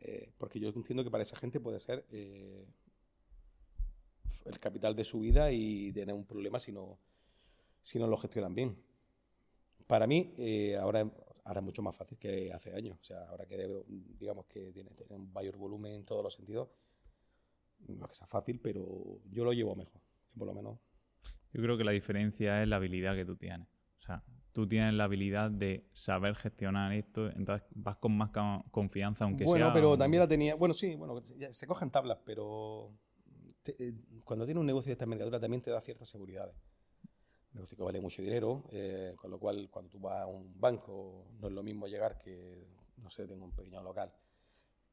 [0.00, 2.06] Eh, porque yo entiendo que para esa gente puede ser
[4.44, 7.00] el capital de su vida y tener un problema si no,
[7.82, 8.80] si no lo gestionan bien.
[9.88, 11.10] Para mí, eh, ahora,
[11.42, 12.96] ahora es mucho más fácil que hace años.
[13.00, 13.84] O sea, ahora que
[14.20, 16.68] digamos que tiene, un mayor volumen en todos los sentidos,
[17.88, 20.00] no es que sea fácil, pero yo lo llevo mejor,
[20.38, 20.78] por lo menos.
[21.52, 23.68] Yo creo que la diferencia es la habilidad que tú tienes.
[23.98, 24.22] O sea,
[24.52, 28.30] tú tienes la habilidad de saber gestionar esto, entonces vas con más
[28.70, 29.50] confianza, aunque sea...
[29.50, 30.54] Bueno, pero también la tenía...
[30.54, 32.92] Bueno, sí, bueno, se cogen tablas, pero
[33.66, 33.94] eh,
[34.24, 36.54] cuando tienes un negocio de esta envergadura también te da ciertas seguridades
[37.52, 41.26] negocio que vale mucho dinero, eh, con lo cual cuando tú vas a un banco
[41.40, 42.66] no es lo mismo llegar que,
[42.98, 44.12] no sé, tengo un pequeño local,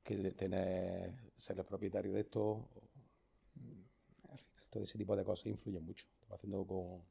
[0.04, 2.70] que tener, ser el propietario de esto.
[4.30, 6.08] Al final, todo ese tipo de cosas influyen mucho.
[6.30, 7.04] Haciendo con,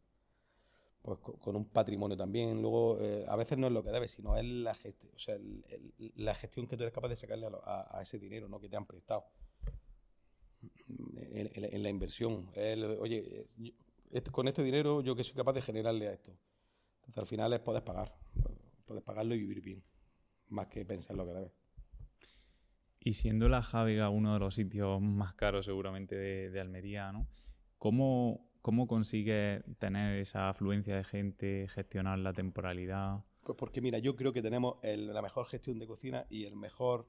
[1.02, 2.60] pues, con, un patrimonio también.
[2.60, 5.38] Luego, eh, a veces no es lo que debes, sino es la, gestión, o sea,
[6.16, 8.60] la gestión que tú eres capaz de sacarle a, ese dinero ¿no?
[8.60, 9.24] que te han prestado.
[11.32, 12.50] En, la inversión.
[13.00, 13.46] oye,
[14.10, 16.36] este, con este dinero yo que soy capaz de generarle a esto.
[17.00, 18.12] Entonces al final es poder pagar,
[18.84, 19.84] poder pagarlo y vivir bien,
[20.48, 21.52] más que pensar lo que debes.
[22.98, 27.28] Y siendo la Javega uno de los sitios más caros seguramente de, Almería, ¿no?
[27.78, 33.24] ¿Cómo, ¿Cómo consigue tener esa afluencia de gente, gestionar la temporalidad?
[33.44, 37.06] Pues porque mira, yo creo que tenemos la mejor gestión de cocina y el mejor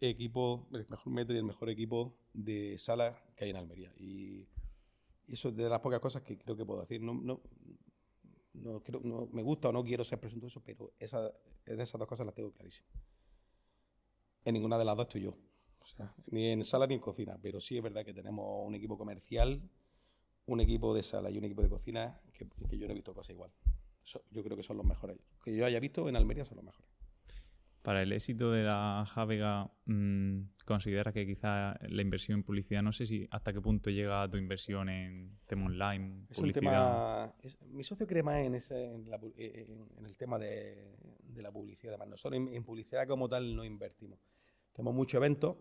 [0.00, 3.90] equipo, el mejor metro y el mejor equipo de sala que hay en Almería.
[3.96, 4.48] Y
[5.26, 7.00] eso es de las pocas cosas que creo que puedo decir.
[7.00, 7.40] No, no,
[8.52, 11.32] no, me gusta o no quiero ser presuntuoso, pero esa,
[11.64, 12.92] esas dos cosas las tengo clarísimas.
[14.44, 15.34] En ninguna de las dos estoy yo.
[15.80, 17.38] O sea, ni en sala ni en cocina.
[17.40, 19.62] Pero sí es verdad que tenemos un equipo comercial,
[20.48, 22.46] un equipo de sala y un equipo de cocina que,
[22.76, 23.50] yo no he visto cosas igual.
[24.30, 25.18] yo creo que son los mejores.
[25.44, 26.88] Que yo haya visto en Almería son los mejores.
[27.82, 32.92] Para el éxito de la Javega, mm, ¿considera que quizá la inversión en publicidad, no
[32.92, 37.34] sé si hasta qué punto llega tu inversión en tema online, es publicidad?
[37.68, 39.06] mi socio cree más en, ese, en,
[40.04, 40.96] el tema de,
[41.36, 41.94] la publicidad.
[41.94, 44.18] Además, nosotros en, publicidad como tal no invertimos.
[44.72, 45.56] Tenemos muchos eventos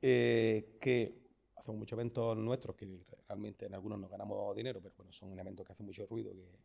[0.00, 1.25] eh, que
[1.56, 5.66] hacemos muchos eventos nuestros que realmente en algunos no ganamos dinero, pero bueno, son eventos
[5.66, 6.58] que hacen mucho ruido, que,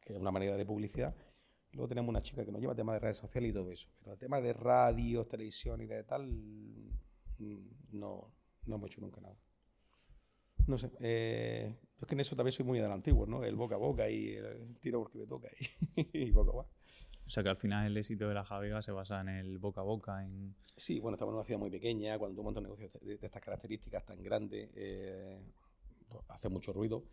[0.00, 1.14] que es una manera de publicidad
[1.74, 3.88] Luego tenemos una chica que nos lleva temas de redes sociales y todo eso.
[4.00, 8.32] Pero el tema de radio, televisión y de tal, mm, no,
[8.66, 9.36] no hemos hecho nunca nada.
[10.66, 13.44] No sé, eh, es que en eso también soy muy del antiguo, ¿no?
[13.44, 15.48] El boca a boca y el tiro porque me toca
[15.96, 16.68] y, y boca a boca.
[17.26, 19.80] O sea que al final el éxito de la Javega se basa en el boca
[19.80, 20.24] a boca.
[20.24, 20.54] En...
[20.76, 23.26] Sí, bueno, estamos en una ciudad muy pequeña, cuando tú montas un negocio de, de
[23.26, 25.40] estas características tan grandes, eh,
[26.08, 27.04] pues, hace mucho ruido.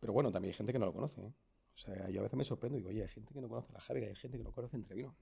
[0.00, 1.20] Pero bueno, también hay gente que no lo conoce.
[1.20, 1.32] ¿eh?
[1.74, 3.72] O sea, yo a veces me sorprendo y digo, oye, hay gente que no conoce
[3.72, 5.14] la Javega, hay gente que no conoce Entrevino.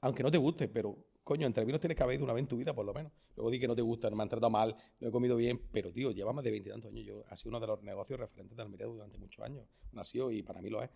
[0.00, 2.56] Aunque no te guste, pero coño, Entrevinos tienes que haber ido una vez en tu
[2.56, 3.12] vida, por lo menos.
[3.36, 5.60] Luego di que no te gusta, no me han tratado mal, no he comido bien,
[5.72, 7.04] pero tío, lleva más de veintitantos años.
[7.04, 9.66] Yo, ha sido uno de los negocios referentes de Almería durante muchos años.
[9.92, 10.90] Nació y para mí lo es.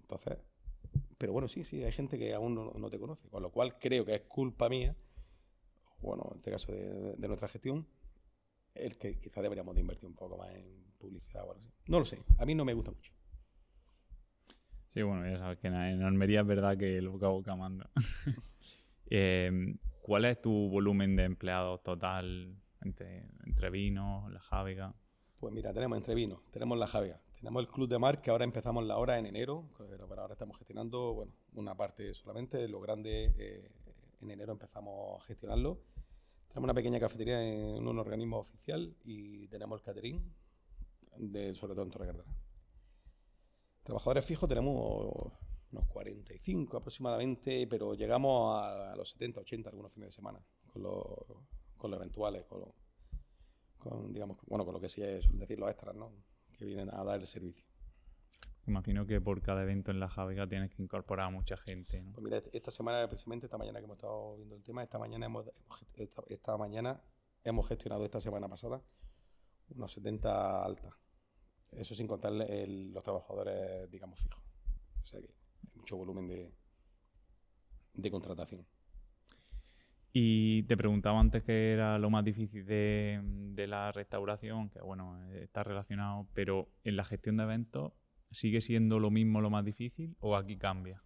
[0.00, 0.38] Entonces,
[1.18, 3.78] pero bueno, sí, sí, hay gente que aún no, no, te conoce, con lo cual
[3.78, 4.96] creo que es culpa mía,
[6.00, 7.86] bueno, en este caso de, de nuestra gestión,
[8.74, 11.72] el que quizás deberíamos de invertir un poco más en publicidad o algo así.
[11.88, 13.12] No lo sé, a mí no me gusta mucho.
[14.88, 17.90] Sí, bueno, ya sabes que en Almería es verdad que el boca a boca manda.
[19.10, 24.94] eh, ¿Cuál es tu volumen de empleados total entre, entre vinos, la Javega?
[25.38, 28.44] Pues mira, tenemos entre vinos, tenemos la Javega, tenemos el Club de Mar, que ahora
[28.44, 33.32] empezamos la hora en enero, pero ahora estamos gestionando, bueno, una parte solamente, lo grande
[33.38, 33.70] eh,
[34.20, 35.80] en enero empezamos a gestionarlo.
[36.48, 40.34] Tenemos una pequeña cafetería en un organismo oficial y tenemos el catering,
[41.16, 42.12] de, sobre todo en Torre.
[43.84, 45.32] Trabajadores fijos tenemos
[45.70, 51.04] unos 45 aproximadamente, pero llegamos a, los 70, 80 algunos fines de semana, con los,
[51.76, 52.64] con los eventuales, con,
[53.78, 56.10] con, digamos, bueno, con lo que sí es, suelen decir los extras, ¿no?
[56.58, 57.64] Que vienen a dar el servicio.
[58.66, 62.02] Imagino que por cada evento en la Javega tienes que incorporar a mucha gente.
[62.02, 62.12] ¿no?
[62.12, 65.24] Pues mira, esta semana, precisamente esta mañana que hemos estado viendo el tema, esta mañana
[65.24, 65.46] hemos,
[65.94, 67.02] esta, esta mañana
[67.44, 68.82] hemos gestionado esta semana pasada
[69.70, 70.94] unos 70 altas.
[71.70, 74.42] Eso sin contar el, los trabajadores, digamos, fijos.
[75.02, 76.54] O sea que hay mucho volumen de,
[77.94, 78.66] de contratación.
[80.20, 85.62] Y te preguntaba antes qué era lo más difícil de, la restauración, que bueno, está
[85.62, 87.92] relacionado, pero en la gestión de eventos,
[88.32, 91.04] ¿sigue siendo lo mismo lo más difícil o aquí cambia?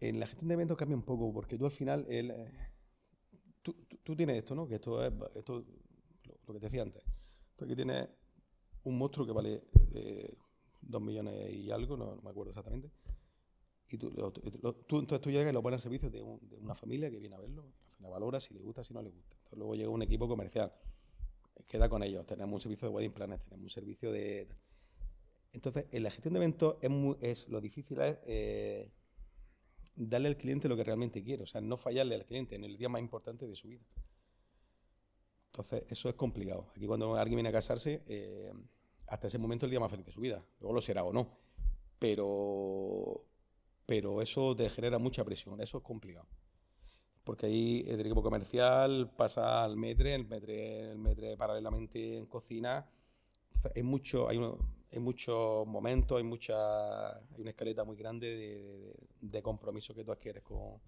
[0.00, 2.50] En la gestión de eventos cambia un poco, porque tú al final, el, eh,
[3.60, 4.66] tú, tú, tienes esto, ¿no?
[4.66, 5.62] Que esto es esto,
[6.46, 7.02] lo, que te decía antes.
[7.56, 8.08] Tú aquí tienes
[8.84, 9.64] un monstruo que vale
[9.96, 10.34] eh,
[10.80, 12.90] dos millones y algo, no me acuerdo exactamente
[13.92, 17.10] y tú, entonces tú llegas y lo pones al servicio de, un, de, una familia
[17.10, 19.34] que viene a verlo, al final valora si le gusta, si no le gusta.
[19.36, 20.72] Entonces luego llega un equipo comercial,
[21.66, 24.48] queda con ellos, tenemos un servicio de wedding planners, tenemos un servicio de...
[25.52, 28.92] Entonces, en la gestión de eventos es, muy, es lo difícil es eh,
[29.96, 32.76] darle al cliente lo que realmente quiere, o sea, no fallarle al cliente en el
[32.76, 33.84] día más importante de su vida.
[35.46, 36.68] Entonces, eso es complicado.
[36.76, 38.52] Aquí cuando alguien viene a casarse, eh,
[39.08, 40.44] hasta ese momento es el día más feliz de su vida.
[40.60, 41.36] Luego lo será o no.
[41.98, 43.26] Pero
[43.90, 46.28] pero eso te genera mucha presión, eso es complicado.
[47.24, 52.88] Porque ahí el equipo comercial pasa al metre, el metre, el metre paralelamente en cocina.
[53.74, 54.58] hay, mucho, hay, uno,
[54.92, 60.04] hay muchos momentos, hay, mucha, hay una escaleta muy grande de, de, de compromiso que
[60.04, 60.80] tú adquieres con,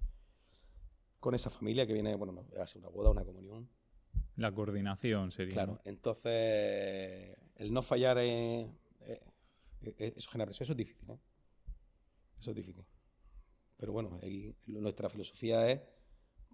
[1.19, 3.69] con esa familia que viene, bueno, a ser una boda, una comunión.
[4.37, 5.55] La coordinación sería.
[5.55, 8.71] Claro, entonces el no fallar, eh,
[9.81, 11.19] eso genera presión, eso es difícil, ¿eh?
[12.39, 12.85] Eso es difícil.
[13.83, 15.81] Pero bueno, ahí nuestra filosofía es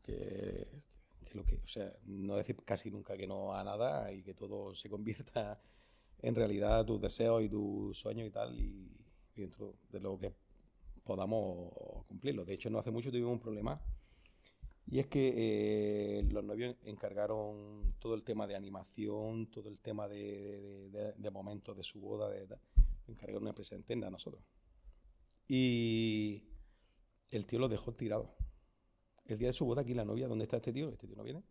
[0.03, 0.67] que,
[1.27, 4.33] que, lo que, o sea, no decir casi nunca que no a nada y que
[4.33, 5.61] todo se convierta
[6.23, 8.91] en realidad tus deseos y tus sueños y tal, y,
[9.37, 10.33] y dentro de lo que
[11.05, 12.47] podamos cumplirlo.
[12.47, 13.79] De hecho, no hace mucho tuvimos un problema
[14.87, 20.09] y es que eh, los novios encargaron todo el tema de animación, todo el tema
[20.09, 22.49] de, de, de, de momentos de su boda, de,
[23.07, 24.43] encargaron una empresa interna a nosotros.
[25.47, 26.48] Y
[27.31, 28.35] el tío lo dejó tirado.
[29.27, 30.89] El día de su boda, aquí la novia, ¿dónde está este tío?
[30.89, 31.43] Este tío no viene.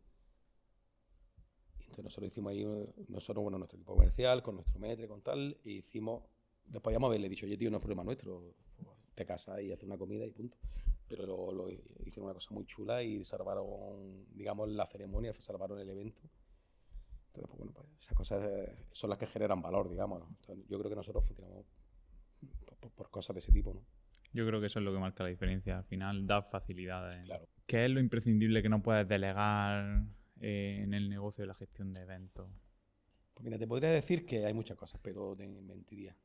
[1.80, 2.66] Y entonces nosotros hicimos ahí,
[3.08, 6.24] nosotros, bueno, nuestro equipo comercial, con nuestro metre, con tal, y hicimos,
[6.66, 8.56] después podíamos haberle dicho, oye tío, no es problema nuestro,
[9.14, 10.58] te casas y haces una comida y punto.
[11.08, 16.22] Pero lo, hicieron una cosa muy chula y salvaron, digamos, la ceremonia, salvaron el evento.
[17.28, 20.20] Entonces, pues bueno, pues esas cosas son las que generan valor, digamos.
[20.20, 20.56] ¿no?
[20.68, 21.66] Yo creo que nosotros funcionamos
[22.96, 23.82] por, cosas de ese tipo, ¿no?
[24.34, 25.78] Yo creo que eso es lo que marca la diferencia.
[25.78, 27.26] Al final da facilidades.
[27.26, 27.48] Claro.
[27.66, 30.04] ¿Qué es lo imprescindible que no puedes delegar
[30.42, 32.50] eh, en el negocio de la gestión de eventos?
[33.34, 36.16] Pues mira, te podría decir que hay muchas cosas, pero te mentiría.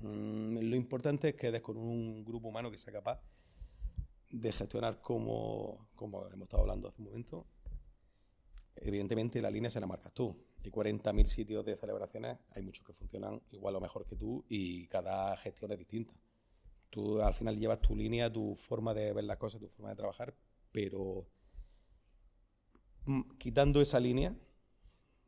[0.00, 3.20] Mm, lo importante es que des con un grupo humano que sea capaz
[4.30, 7.46] de gestionar como, como hemos estado hablando hace un momento.
[8.76, 10.36] Evidentemente la línea se la marcas tú.
[10.64, 14.86] Hay 40.000 sitios de celebraciones, hay muchos que funcionan igual o mejor que tú y
[14.88, 16.14] cada gestión es distinta.
[16.94, 19.96] Tú al final llevas tu línea, tu forma de ver las cosas, tu forma de
[19.96, 20.32] trabajar,
[20.70, 21.26] pero
[23.36, 24.32] quitando esa línea,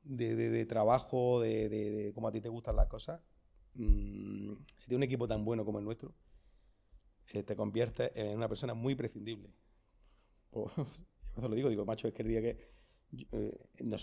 [0.04, 3.20] de, trabajo, de, cómo a ti te gustan las cosas,
[3.74, 6.14] mm, si tienes un equipo tan bueno como el nuestro,
[7.32, 9.52] eh, te conviertes en una persona muy prescindible.
[10.52, 10.70] Pues,
[11.36, 12.76] yo lo digo, digo, macho, es que el día que...
[13.32, 13.58] Eh,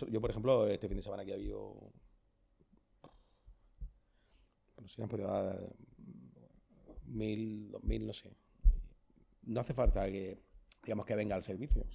[0.09, 1.93] yo, por ejemplo, este fin de semana que ha habido...
[4.81, 5.73] No sé, han podido dar
[7.13, 8.31] mil, dos mil, no sé.
[9.43, 10.39] No hace falta que,
[10.83, 11.85] digamos, que venga al servicio.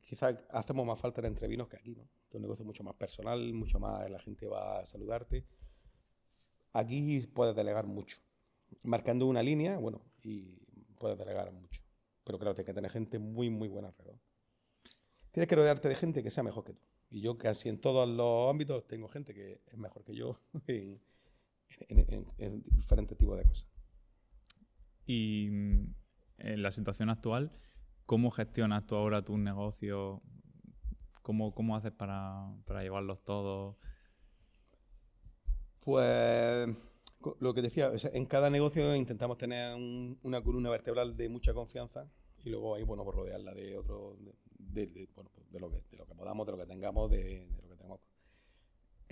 [0.00, 2.02] quizás hacemos más falta en entrevinos que aquí, ¿no?
[2.28, 5.44] Es un negocio mucho más personal, mucho más la gente va a saludarte.
[6.72, 8.18] Aquí puedes delegar mucho.
[8.82, 10.58] Marcando una línea, bueno, y
[10.98, 11.82] puedes delegar mucho.
[12.24, 14.18] Pero que hay que tener gente muy, muy buena alrededor.
[15.30, 16.82] Tienes que rodearte de gente que sea mejor que tú.
[17.10, 20.36] Y yo casi en todos los ámbitos tengo gente que es mejor que yo
[21.88, 23.68] en, diferentes tipos de cosas.
[25.06, 25.94] Y mm,
[26.38, 27.52] en la situación actual,
[28.06, 30.20] ¿cómo gestionas tú ahora tus negocios?
[31.22, 33.76] ¿Cómo, cómo haces para, para llevarlos todos?
[35.80, 36.68] Pues
[37.40, 39.74] lo que decía, en cada negocio intentamos tener
[40.22, 42.10] una columna vertebral de mucha confianza
[42.44, 44.16] y luego ahí, bueno, pues rodearla de otro,
[44.58, 47.48] de, bueno, pues de, lo que, de lo que podamos, de lo que tengamos, de.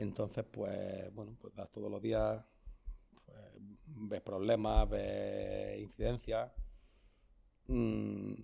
[0.03, 2.45] Entonces, pues, bueno, pues das todos los días
[3.95, 6.51] ves problemas, ves incidencias,
[7.67, 8.35] mm,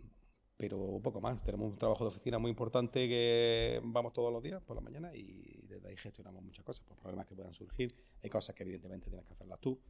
[0.57, 1.43] pero poco más.
[1.43, 5.15] Tenemos un trabajo de oficina muy importante que vamos todos los días por la mañana
[5.15, 7.95] y desde ahí gestionamos muchas cosas, pues problemas que puedan surgir.
[8.23, 9.81] Hay cosas que evidentemente tienes que hacerlas tú,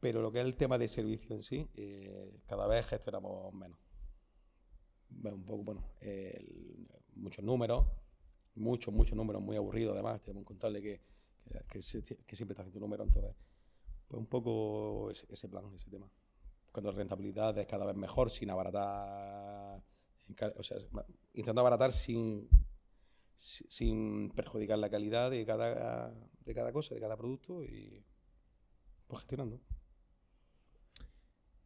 [0.00, 3.78] pero lo que es el tema de servicio en sí, eh, cada vez gestionamos menos.
[5.10, 5.84] Un poco, bueno,
[7.14, 7.86] muchos números,
[8.54, 10.20] muchos, muchos números muy aburridos además.
[10.22, 11.00] Tenemos un contable que,
[11.68, 13.34] que, siempre está haciendo números, entonces
[14.08, 16.10] pues un poco ese, plan, ese tema.
[16.72, 19.82] Cuando la rentabilidad es cada vez mejor, sin abaratar,
[20.56, 20.78] o sea,
[21.32, 22.48] intentando abaratar sin,
[23.36, 26.12] sin perjudicar la calidad de cada,
[26.44, 28.04] de cada cosa, de cada producto y
[29.06, 29.60] pues gestionando.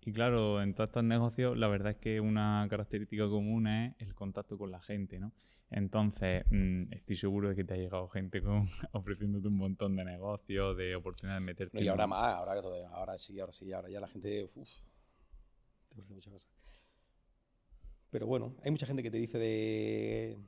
[0.09, 4.15] Y claro, en todos estos negocios la verdad es que una característica común es el
[4.15, 5.35] contacto con la gente, ¿no?
[5.71, 10.07] Entonces, mm, estoy seguro de que te ha llegado gente con, ofreciéndote un montón de
[10.07, 11.85] negocios, de oportunidades de meterte.
[11.85, 12.55] y ahora más, ahora,
[12.93, 14.71] ahora sí, ahora sí, ahora ya la gente, uf,
[15.91, 16.51] te ofrece muchas cosas.
[18.09, 20.39] Pero bueno, hay mucha gente que te dice de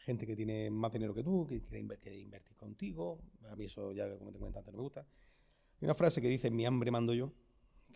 [0.00, 3.22] gente que tiene más dinero que tú, que quiere invertir contigo.
[3.50, 5.00] A mí eso ya, como te comenté antes, no me gusta.
[5.00, 7.32] Hay una frase que dice, mi hambre mando yo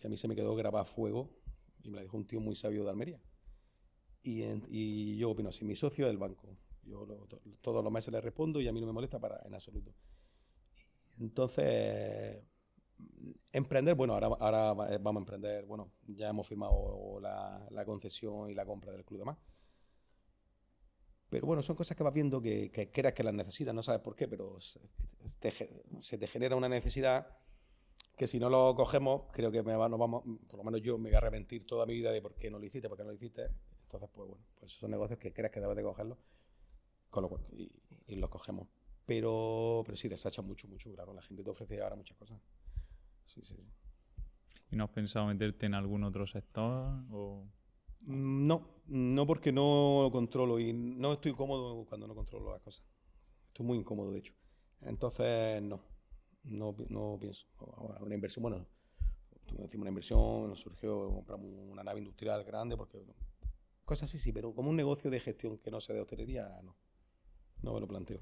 [0.03, 1.29] que a mí se me quedó grabada a fuego
[1.81, 3.21] y me la dijo un tío muy sabio de Almería.
[4.21, 6.57] Y, y yo opino así, mi socio es el banco.
[6.83, 7.07] Yo
[7.61, 9.93] todos los meses le respondo y a mí no me molesta para en absoluto.
[11.21, 12.43] Entonces,
[13.53, 18.55] emprender, bueno, ahora, ahora vamos a emprender, bueno, ya hemos firmado la, la concesión y
[18.55, 19.37] la compra del club de más.
[21.29, 24.01] Pero bueno, son cosas que vas viendo que, que creas que las necesitas, no sabes
[24.01, 27.25] por qué, pero se te genera una necesidad
[28.15, 30.97] que si no lo cogemos, creo que me va, nos vamos, por lo menos yo
[30.97, 33.03] me voy a arrepentir toda mi vida de por qué no lo hiciste, por qué
[33.03, 33.49] no lo hiciste.
[33.83, 36.17] Entonces, pues bueno, pues esos son negocios que crees que debes de cogerlos
[37.09, 37.71] con lo, y,
[38.07, 38.67] y, los cogemos.
[39.05, 41.13] Pero, pero sí, desacha mucho, mucho, claro.
[41.13, 42.39] La gente te ofrece ahora muchas cosas.
[43.25, 43.63] Sí, sí, sí.
[44.71, 47.03] ¿Y no has pensado meterte en algún otro sector?
[47.11, 47.45] O...
[48.05, 52.83] Mm, no, no porque no controlo y no estoy cómodo cuando no controlo las cosas.
[53.47, 54.33] Estoy muy incómodo, de hecho.
[54.81, 55.92] Entonces, no
[56.43, 57.47] no, no pienso.
[57.99, 58.65] Una inversión, bueno,
[59.57, 63.03] decimos una inversión, nos surgió, compramos una nave industrial grande, porque
[63.85, 66.75] cosas así sí, pero como un negocio de gestión que no sea de hostelería, no.
[67.61, 68.19] No me lo planteo.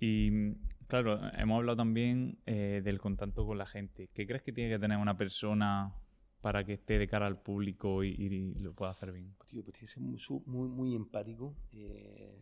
[0.00, 0.54] Y
[0.88, 4.08] claro, hemos hablado también eh, del contacto con la gente.
[4.14, 5.94] ¿Qué crees que tiene que tener una persona
[6.40, 9.34] para que esté de cara al público y, lo pueda hacer bien?
[9.50, 10.02] Tío, pues tiene que ser
[10.46, 11.54] muy, muy, empático.
[11.76, 12.38] Eh,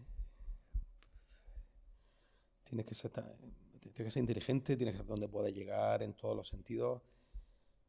[2.65, 3.13] tienes que ser,
[3.81, 7.03] que ser inteligente, tienes que saber dónde puedes llegar en todos los sentidos.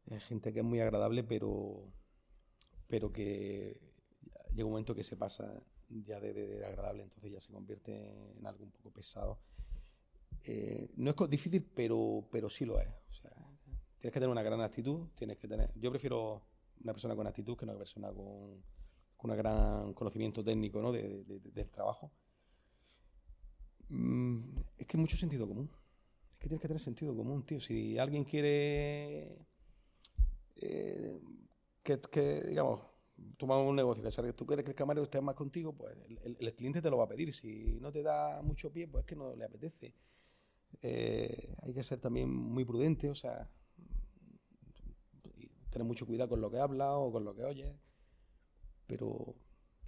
[0.06, 1.92] Es gente que es muy agradable, pero,
[2.88, 3.80] pero que
[4.54, 5.52] llega un momento que se pasa
[5.90, 9.40] ya de, agradable, entonces ya se convierte en algo un poco pesado.
[10.44, 12.88] Eh, no es difícil, pero, pero sí lo es.
[14.00, 15.72] tienes que tener una gran actitud, tienes que tener...
[15.76, 16.44] Yo prefiero
[16.84, 18.62] una persona con actitud que una persona con,
[19.18, 20.92] con un gran conocimiento técnico ¿no?
[20.92, 22.12] del trabajo
[23.90, 24.40] Mm,
[24.78, 25.70] es que mucho sentido común.
[26.34, 27.60] Es que tienes que tener sentido común, tío.
[27.60, 29.38] Si alguien quiere
[30.56, 31.20] eh,
[31.84, 32.82] que, digamos,
[33.38, 36.82] tomar un negocio, que tú quieres que el camarero esté más contigo, pues el, cliente
[36.82, 37.34] te lo va a pedir.
[37.34, 39.94] Si no te da mucho pie, pues es que no le apetece.
[40.82, 43.50] Eh, hay que ser también muy prudente, o sea,
[45.70, 47.78] tener mucho cuidado con lo que habla o con lo que oye,
[48.88, 49.36] pero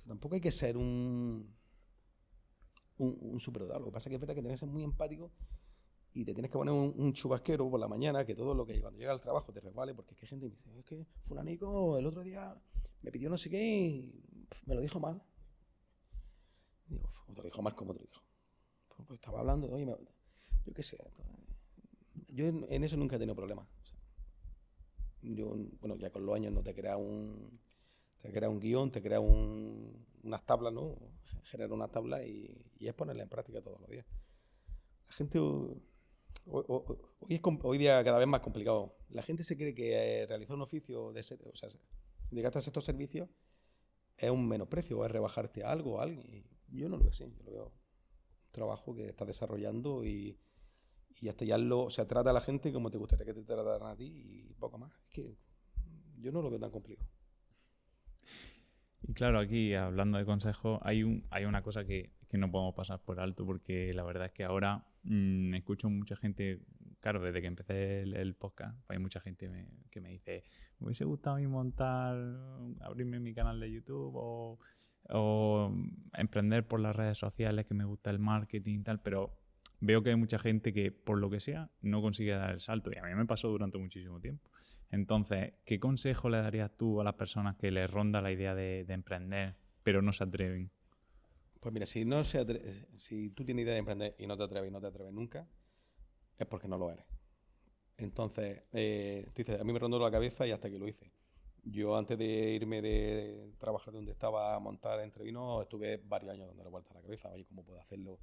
[0.05, 1.55] tampoco hay que ser un
[2.97, 3.39] un, un.
[3.79, 5.31] Lo que pasa es que es verdad que tienes que ser muy empático
[6.13, 8.97] y te tienes que poner un, chubasquero por la mañana que todo lo que cuando
[8.97, 12.07] llega al trabajo te resbale, porque es que gente me dice, es que fulanico el
[12.07, 12.59] otro día
[13.03, 14.23] me pidió no sé qué y
[14.65, 15.21] me lo dijo mal.
[16.87, 18.23] digo, te lo dijo mal como te lo dijo.
[18.87, 19.85] Pues, pues estaba hablando, oye,
[20.65, 20.97] yo qué sé.
[22.29, 23.67] Yo en, eso nunca he tenido problemas.
[25.21, 27.59] yo, bueno, ya con los años no te crea un,
[28.21, 30.97] te crea un guion, te crea un, unas tablas, ¿no?
[31.43, 34.05] Genera una tabla y, y es ponerla en práctica todos los días.
[35.07, 35.81] La gente hoy,
[37.63, 38.97] hoy día cada vez más complicado.
[39.09, 41.69] La gente se cree que eh, realizar un oficio, de ser, o sea,
[42.29, 43.29] dedicarte a estos servicios,
[44.17, 46.45] es un menosprecio, es rebajarte a algo, a alguien.
[46.69, 50.37] yo no lo veo así, yo lo veo un trabajo que estás desarrollando y,
[51.21, 53.43] y hasta ya lo, o sea, trata a la gente como te gustaría que te
[53.43, 54.91] trataran a ti y poco más.
[55.03, 55.37] Es que
[56.17, 57.09] yo no lo veo tan complicado.
[59.07, 62.99] Y claro, aquí hablando de consejo, hay, un, hay una cosa que, no podemos pasar
[62.99, 66.59] por alto porque la verdad es que ahora mmm, escucho mucha gente,
[66.99, 69.49] claro, desde que empecé el, podcast, hay mucha gente
[69.89, 70.43] que me dice,
[70.77, 72.15] me hubiese gustado a mí montar,
[72.81, 74.59] abrirme mi canal de YouTube o,
[75.09, 75.73] o
[76.13, 79.33] emprender por las redes sociales, que me gusta el marketing y tal, pero
[79.79, 82.91] veo que hay mucha gente que, por lo que sea, no consigue dar el salto.
[82.93, 84.49] Y a mí me pasó durante muchísimo tiempo.
[84.89, 88.85] Entonces, ¿qué consejo le darías tú a las personas que les ronda la idea de,
[88.85, 90.71] de emprender, pero no se atreven?
[91.59, 92.45] Pues mira, si, no se
[92.95, 95.47] si tú tienes idea de emprender y no te atreves y no te atreves nunca,
[96.37, 97.05] es porque no lo eres.
[97.97, 101.11] Entonces, eh, tú dices, a mí me rondó la cabeza y hasta que lo hice.
[101.63, 106.69] Yo antes de irme de trabajar donde estaba a montar entrevino, estuve varios años dándole
[106.69, 108.19] vuelta a la cabeza, oye, ¿cómo puedo hacerlo?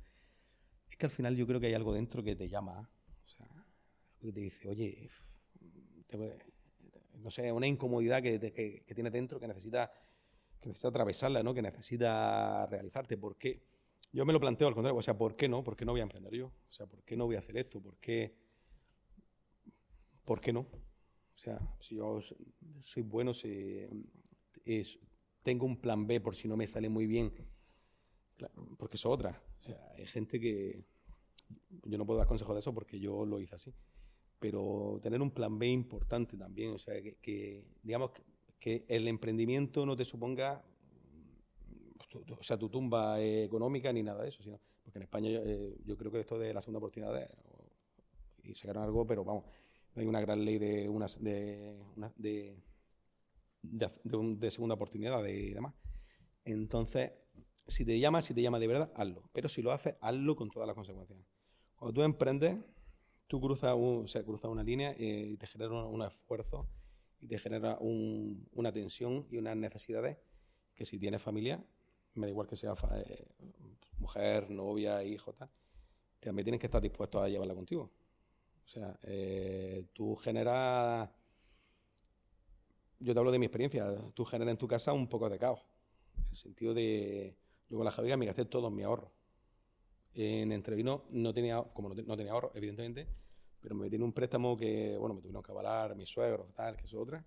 [0.89, 2.89] Es que al final yo creo que hay algo dentro que te llama,
[3.27, 3.47] o sea,
[4.21, 5.11] que te dice, oye,
[7.25, 9.89] no sé, una incomodidad que, que, dentro que necesitas
[10.61, 11.53] que necesita atravesarla, ¿no?
[11.53, 13.17] que necesita realizarte.
[13.17, 13.63] ¿Por qué?
[14.13, 15.65] Yo me lo planteo al contrario, o sea, ¿por qué no?
[15.65, 16.47] ¿Por qué no voy a emprender yo?
[16.47, 17.81] O sea, ¿por qué no voy a hacer esto?
[17.81, 18.37] ¿Por qué,
[20.25, 20.61] ¿Por qué no?
[20.61, 22.21] O sea, si yo
[22.83, 23.87] soy bueno, si
[25.43, 27.33] tengo un plan B por si no me sale muy bien,
[28.79, 29.43] porque es otra.
[29.61, 30.85] O sea, hay gente que
[31.85, 33.75] yo no puedo dar consejo de eso porque yo lo hice así.
[34.41, 38.11] Pero tener un plan B importante también, o sea, que, digamos,
[38.59, 40.65] que el emprendimiento no te suponga
[42.39, 45.97] o sea, tu tumba económica ni nada de eso, sino porque en España eh, yo
[45.97, 47.29] creo que esto de la segunda oportunidad
[48.43, 49.45] y sacaron algo, pero vamos,
[49.97, 51.77] hay una gran ley de unas de,
[52.17, 52.57] de,
[53.63, 55.75] de, segunda oportunidad y demás.
[56.45, 57.13] Entonces,
[57.67, 59.31] si te llamas, si te llamas de verdad, hazlo.
[59.33, 61.19] Pero si lo haces, hazlo con todas las consecuencias.
[61.77, 62.59] Cuando tú emprendes,
[63.27, 66.69] tú cruzas, un, o sea, cruzas una línea eh, y te genera un esfuerzo
[67.21, 70.19] y te genera una tensión y unas necesidades
[70.75, 71.65] que si tienes familia,
[72.15, 73.27] me da igual que sea eh,
[73.99, 75.49] mujer, novia, hijo, tal,
[76.21, 77.91] también tienes que estar dispuesto a llevarla contigo.
[78.65, 81.09] O sea, eh, tú generas,
[82.99, 85.61] yo te hablo de mi experiencia, tú generas en tu casa un poco de caos.
[86.17, 87.37] En el sentido de,
[87.69, 89.11] yo con la Javiga me gasté todos mis ahorros.
[90.15, 93.09] En Entrevino no tenía, como no, no tenía ahorro, evidentemente,
[93.61, 96.85] pero me tiene un préstamo que, bueno, me tuvieron que avalar mis suegros, tal, que
[96.85, 97.25] es otra,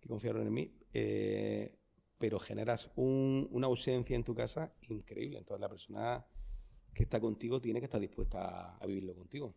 [0.00, 1.76] que confiaron en mí, eh,
[2.18, 5.38] pero generas una ausencia en tu casa increíble.
[5.38, 6.26] Entonces la persona
[6.94, 9.56] que está contigo tiene que estar dispuesta a, vivirlo contigo.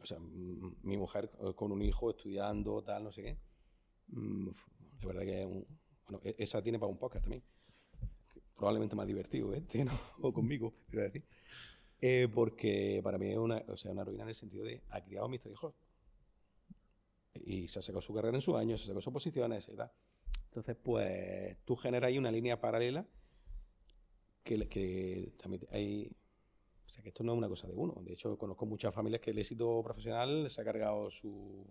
[0.00, 3.38] O sea, mi mujer eh, con un hijo estudiando, tal, no sé qué.
[4.06, 4.48] Mm,
[5.04, 7.42] verdad que bueno, e, esa tiene para un podcast también.
[8.58, 9.92] Probablemente más divertido este, ¿no?
[10.20, 11.24] O conmigo, quiero decir.
[12.00, 15.02] Eh, porque para mí es una, o sea, una ruina en el sentido de ha
[15.02, 15.58] criado a mis tres.
[17.34, 19.90] Y se ha sacado su carrera en su año, se ha sacado sus posiciones tal.
[20.46, 23.06] Entonces, pues tú generas ahí una línea paralela
[24.42, 26.10] que, que también hay.
[26.86, 28.00] O sea, que esto no es una cosa de uno.
[28.02, 31.66] De hecho, conozco muchas familias que el éxito profesional se ha cargado su,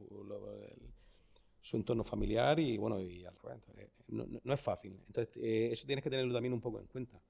[1.67, 3.61] su entorno familiar y, bueno, y al revés.
[4.07, 4.93] no, no, es fácil.
[5.05, 7.21] Entonces, eh, eso tienes que tenerlo también un poco en cuenta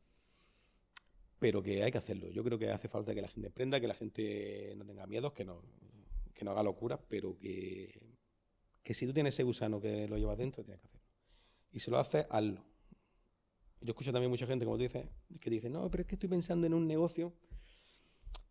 [1.39, 2.29] pero que hay que hacerlo.
[2.29, 5.33] Yo creo que hace falta que la gente emprenda, que la gente no tenga miedos,
[5.33, 5.61] que no,
[6.33, 8.17] que no haga locuras, pero que,
[8.83, 11.07] que si tú tienes ese gusano que lo llevas dentro, tienes que hacerlo.
[11.71, 12.63] Y si lo haces, hazlo.
[13.81, 15.05] Yo escucho también mucha gente, como tú dices,
[15.39, 17.33] que dice, no, pero es que estoy pensando en un negocio,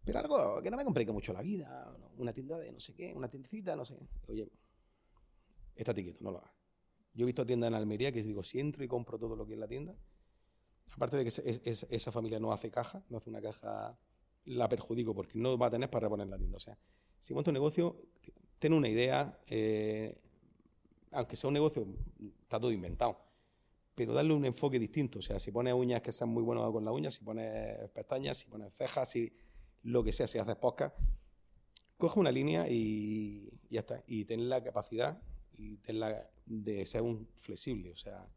[0.05, 3.13] pero algo que no me complique mucho la vida, una tienda de no sé qué,
[3.13, 3.99] una tiendecita, no sé.
[4.29, 4.49] Oye,
[5.77, 6.53] estate quieto, no lo hagas.
[7.15, 9.55] Yo he visto tiendas en Almería que digo, si entro y compro todo lo que
[9.55, 9.97] es la tienda,
[10.95, 13.99] Aparte de que esa familia no hace caja, no hace una caja,
[14.47, 16.57] la perjudico porque no va a tener para reponer la tienda.
[16.57, 16.79] O sea,
[17.19, 18.01] si monta un negocio,
[18.59, 20.15] ten una idea, eh,
[21.11, 21.87] aunque sea un negocio,
[22.43, 23.25] está todo inventado.
[23.95, 25.19] pero darle un enfoque distinto.
[25.19, 28.39] O sea, si pones uñas que sean muy buenas con las uñas, si pones pestañas,
[28.39, 29.33] si pones cejas, si
[29.83, 30.97] lo que sea, si haces podcast,
[31.99, 34.03] coge una línea y, ya está.
[34.07, 35.21] Y ten la capacidad
[35.57, 37.91] y ten la de ser un flexible.
[37.93, 38.29] O sea,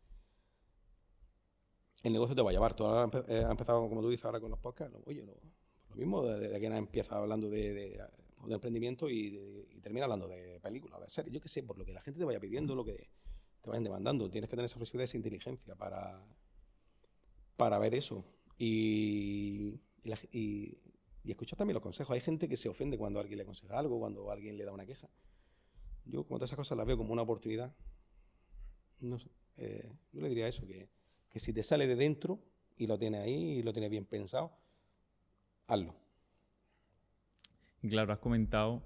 [2.04, 2.76] el negocio te va a llevar.
[2.76, 4.98] Tú ahora has eh, empezado, como tú dices, ahora con los podcasts.
[5.06, 5.36] Oye, lo,
[5.96, 8.10] mismo, de, que empieza hablando de, de,
[8.50, 11.34] emprendimiento y, termina hablando de películas, de series.
[11.34, 13.10] Yo qué sé, por lo que la gente te vaya pidiendo, lo que
[13.62, 14.30] te vayan demandando.
[14.30, 16.24] Tienes que tener esa flexibilidad, esa inteligencia para,
[17.58, 18.24] para ver eso.
[18.58, 19.80] Y,
[20.32, 20.78] y,
[21.26, 22.14] escuchar también los consejos.
[22.14, 24.86] Hay gente que se ofende cuando alguien le aconseja algo, cuando alguien le da una
[24.86, 25.10] queja.
[26.10, 27.74] Yo, como todas esas cosas, las veo como una oportunidad.
[29.00, 30.90] No sé, eh, yo le diría eso, que,
[31.30, 32.40] que si te sale de dentro
[32.78, 34.52] y lo tienes ahí y lo tienes bien pensado,
[35.68, 35.96] hazlo.
[37.82, 38.84] Claro, has comentado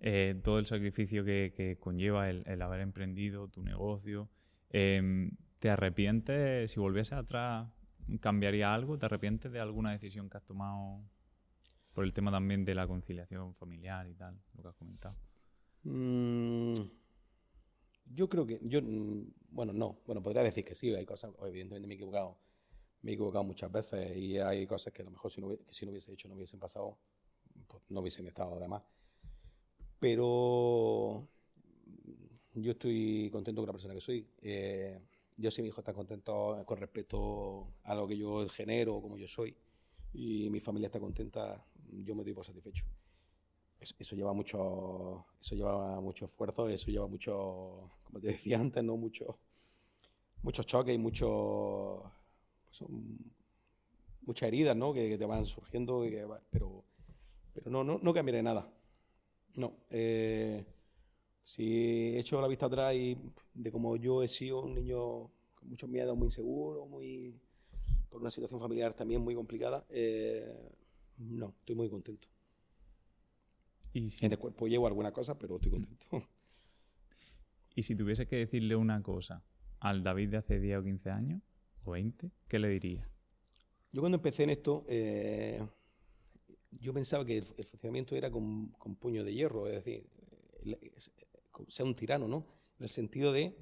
[0.00, 4.28] eh, todo el sacrificio que, conlleva el, haber emprendido tu negocio.
[4.70, 7.68] Em, ¿Te arrepientes, si volviese atrás,
[8.20, 8.98] cambiaría algo?
[8.98, 11.00] ¿Te arrepientes de alguna decisión que has tomado
[11.92, 15.16] por el tema también de la conciliación familiar y tal, lo que has comentado?
[15.86, 16.74] Mm,
[18.06, 21.86] yo creo que, yo, mm, bueno, no, bueno, podría decir que sí, hay cosas, evidentemente
[21.86, 22.38] me he equivocado,
[23.02, 25.84] me he equivocado muchas veces y hay cosas que a lo mejor si no, si
[25.86, 26.98] no hubiese hecho no hubiesen pasado,
[27.68, 28.82] pues no hubiesen estado además.
[30.00, 31.28] Pero
[32.54, 34.28] yo estoy contento con la persona que soy.
[34.42, 35.00] Eh,
[35.36, 39.28] yo si mi hijo está contento con respecto a lo que yo genero, como yo
[39.28, 39.56] soy,
[40.12, 41.64] y mi familia está contenta,
[42.04, 42.86] yo me doy por satisfecho.
[43.98, 48.96] Eso, lleva mucho, eso lleva mucho esfuerzo, eso lleva mucho, como te decía antes, no
[48.96, 49.38] mucho,
[50.42, 52.02] muchos choques y mucho,
[52.64, 52.82] pues,
[54.22, 54.92] muchas heridas, ¿no?
[54.92, 56.04] Que, te van surgiendo,
[56.50, 56.84] pero,
[57.54, 58.68] pero no, no, no cambiaré nada.
[59.54, 59.72] No.
[59.90, 60.64] Eh,
[61.42, 63.16] si he hecho la vista atrás y
[63.54, 67.40] de cómo yo he sido un niño con muchos miedos, muy inseguro, muy
[68.10, 70.72] por una situación familiar también muy complicada, eh,
[71.18, 72.28] no, estoy muy contento.
[73.96, 76.06] ¿Y En el cuerpo llevo alguna cosa, pero estoy contento.
[77.74, 79.42] ¿Y si tuviese que decirle una cosa
[79.80, 81.42] al David de hace 10 o 15 años,
[81.82, 83.08] o 20, qué le diría?
[83.92, 85.66] Yo cuando empecé en esto, eh,
[86.72, 88.70] yo pensaba que el, funcionamiento era con,
[89.00, 90.06] puño de hierro, es decir,
[91.68, 92.44] sea un tirano, ¿no?
[92.78, 93.56] En el sentido de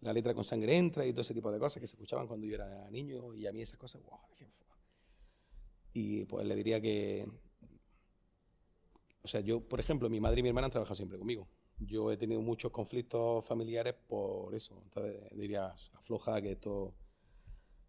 [0.00, 2.44] la letra con sangre entra y todo ese tipo de cosas que se escuchaban cuando
[2.44, 4.18] yo era niño y a mí esas cosas, wow,
[5.92, 7.26] y pues le diría que,
[9.26, 11.48] o sea, yo, por ejemplo, mi madre y mi hermana han trabajado siempre conmigo.
[11.78, 14.80] Yo he tenido muchos conflictos familiares por eso.
[14.84, 16.94] Entonces diría, afloja que esto,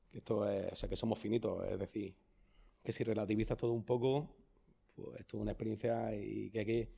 [0.10, 2.16] que esto es, o sea, que somos finitos, es decir,
[2.84, 4.36] que si relativizas todo un poco,
[4.96, 6.92] pues esto es una experiencia y que hay que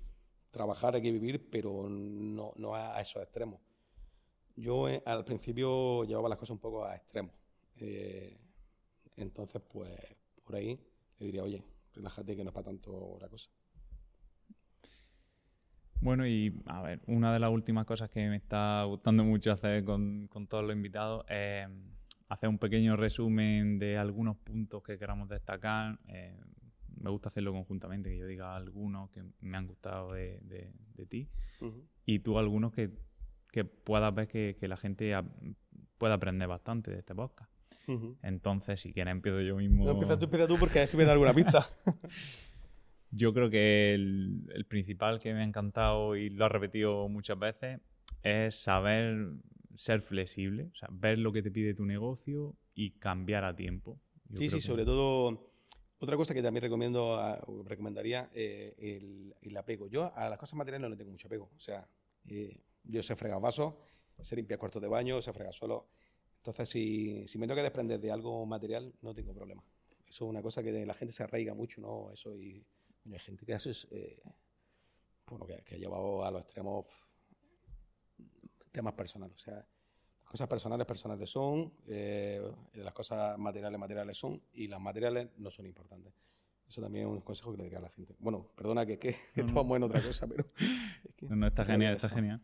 [0.52, 3.60] trabajar, hay que vivir, pero no, no a esos extremos.
[4.56, 7.36] Yo eh, al principio llevaba las cosas un poco a extremos.
[7.82, 8.40] Eh,
[9.18, 9.92] entonces, pues
[10.46, 10.80] por ahí
[11.18, 11.62] le diría, oye,
[11.94, 13.50] relájate que no es para tanto la cosa.
[16.02, 19.84] Bueno, y a ver, una de las últimas cosas que me está gustando mucho hacer
[19.84, 21.68] con, todos los invitados es
[22.30, 26.00] hacer un pequeño resumen de algunos puntos que queramos destacar.
[26.08, 26.39] Eh,
[27.02, 30.72] me gusta hacerlo conjuntamente, que yo diga algunos que me han gustado de,
[31.10, 31.30] ti
[32.06, 32.91] y tú algunos que,
[33.64, 35.14] puedas ver que, la gente
[35.97, 37.52] pueda aprender bastante de este podcast.
[38.22, 39.86] Entonces, si quieres, empiezo yo mismo.
[39.86, 41.68] No, empieza tú, empieza tú, porque así me da alguna pista.
[43.12, 47.80] Yo creo que el, principal que me ha encantado y lo ha repetido muchas veces
[48.24, 49.32] es saber
[49.76, 53.99] ser flexible, o sea, ver lo que te pide tu negocio y cambiar a tiempo.
[54.36, 55.49] sí, sí, sobre todo
[55.99, 57.20] otra cosa que también recomiendo,
[57.66, 59.88] recomendaría, eh, el, apego.
[59.88, 61.49] Yo a las cosas materiales no le tengo mucho apego.
[61.57, 61.88] O sea,
[62.26, 63.74] eh, yo sé fregar vasos,
[64.22, 65.89] sé limpiar cuartos de baño, sé fregar suelo.
[66.38, 69.62] Entonces, si, si me tengo que desprender de algo material, no tengo problema.
[70.07, 72.12] Eso es una cosa que la gente se arraiga mucho, ¿no?
[72.12, 72.66] Eso y
[73.06, 74.22] hay gente que hace, eh,
[75.28, 76.86] bueno, que, que, ha llevado a los extremos
[78.72, 79.36] temas personales.
[79.36, 79.66] O sea,
[80.30, 82.41] cosas personales, personales son, eh,
[82.76, 86.14] las cosas materiales, materiales son, y las materiales no son importantes.
[86.68, 88.16] Eso también es un consejo que le diría a la gente.
[88.20, 90.45] Bueno, perdona que, que estamos en otra cosa, pero...
[91.30, 92.43] no, no, está genial, está genial.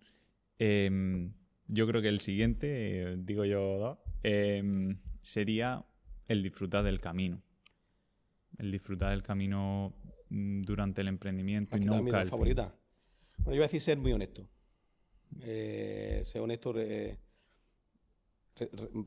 [0.58, 1.34] Em,
[1.68, 5.86] yo creo que el siguiente, digo yo em, sería
[6.28, 7.44] el disfrutar del camino.
[8.58, 9.94] El disfrutar del camino
[10.30, 12.76] durante el emprendimiento y nunca el favorita.
[13.40, 14.48] Bueno, yo voy a decir ser muy honesto.
[15.42, 16.74] Eh, ser honesto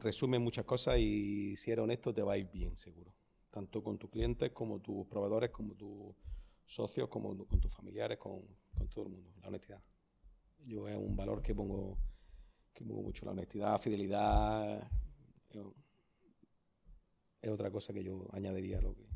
[0.00, 3.14] resume muchas cosas y si eres honesto te va a ir bien, seguro.
[3.50, 6.14] Tanto con tus clientes como tus proveedores, como tus
[6.64, 8.42] socios, como con tus familiares, con,
[8.90, 9.32] todo el mundo.
[9.40, 9.82] La honestidad.
[10.66, 11.98] Yo es un valor que pongo,
[12.74, 13.24] que pongo mucho.
[13.24, 14.86] La honestidad, fidelidad,
[17.40, 19.07] es otra cosa que yo añadiría a lo que...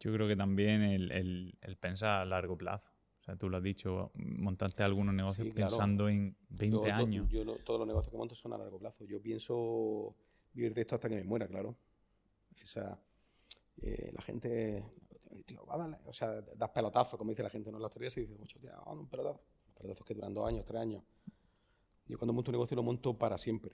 [0.00, 2.90] Yo creo que también el, pensar a largo plazo.
[3.20, 7.28] O sea, tú lo has dicho, montaste algunos negocios pensando en 20 años.
[7.28, 9.04] Yo, todos los negocios que monto son a largo plazo.
[9.04, 10.16] Yo pienso
[10.54, 11.76] vivir de esto hasta que me muera, claro.
[12.62, 12.98] Esa,
[13.82, 14.84] eh, la gente,
[15.44, 17.76] tío, va a darle, o sea, das pelotazos, como dice la gente, ¿no?
[17.76, 19.44] En las teorías se dice mucho, tío, vamos a un pelotazo.
[19.74, 21.02] Pelotazos que duran dos años, tres años.
[22.06, 23.70] Yo cuando monto un negocio lo monto para siempre.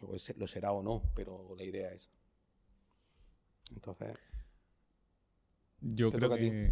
[0.00, 2.10] Luego lo será o no, pero la idea es.
[3.74, 4.18] Entonces.
[5.80, 6.70] Yo creo que.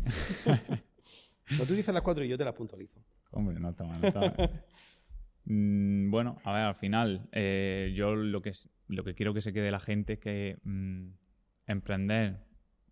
[1.59, 3.00] no, tú dices las cuatro y yo te las puntualizo.
[3.30, 4.00] Hombre, no está mal.
[4.00, 4.64] No está mal.
[5.50, 8.52] Mm, bueno, a ver, al final, eh, yo lo que,
[8.86, 11.06] lo que quiero que se quede la gente es que mm,
[11.66, 12.44] emprender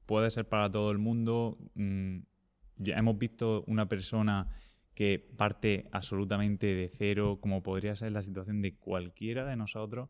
[0.06, 1.58] puede ser para todo el mundo.
[1.74, 2.20] Mm,
[2.78, 4.48] ya hemos visto una persona
[4.94, 10.08] que parte absolutamente de cero, como podría ser la situación de cualquiera de nosotros,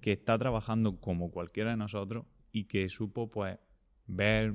[0.00, 3.58] que está trabajando como cualquiera de nosotros y que supo pues
[4.06, 4.54] ver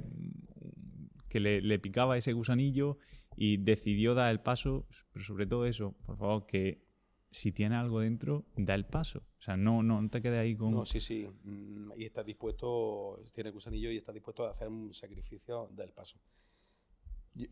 [1.27, 2.97] que le, picaba ese gusanillo
[3.35, 6.85] y decidió dar el paso, pero sobre todo eso, por favor, que
[7.31, 9.19] si tiene algo dentro, da el paso.
[9.37, 10.71] O sea, no, no te quedes ahí con...
[10.71, 11.27] No, sí, sí.
[11.43, 15.91] Mm, y estás dispuesto, tiene gusanillo y estás dispuesto a hacer un sacrificio, da el
[15.91, 16.19] paso.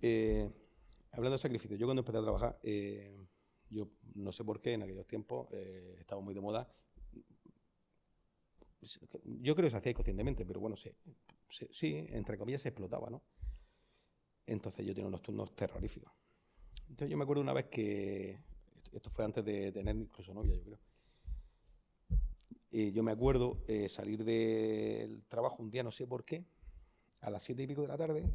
[0.02, 0.50] Eh,
[1.12, 3.28] hablando de sacrificio, yo cuando empecé a trabajar, eh,
[3.70, 6.72] yo no sé por qué en aquellos tiempos eh, estaba muy de moda.
[9.24, 10.92] Yo creo que se hacía inconscientemente, pero bueno, sí,
[11.72, 13.24] sí, entre comillas se explotaba, ¿no?
[14.48, 16.12] Entonces yo tenía unos turnos terroríficos.
[16.89, 18.39] Entonces yo me acuerdo una vez que,
[18.91, 20.80] esto fue antes de tener incluso novia, yo creo.
[22.72, 26.46] Y yo me acuerdo eh, salir del trabajo un día, no sé por qué,
[27.22, 28.30] a las siete y pico de la tarde,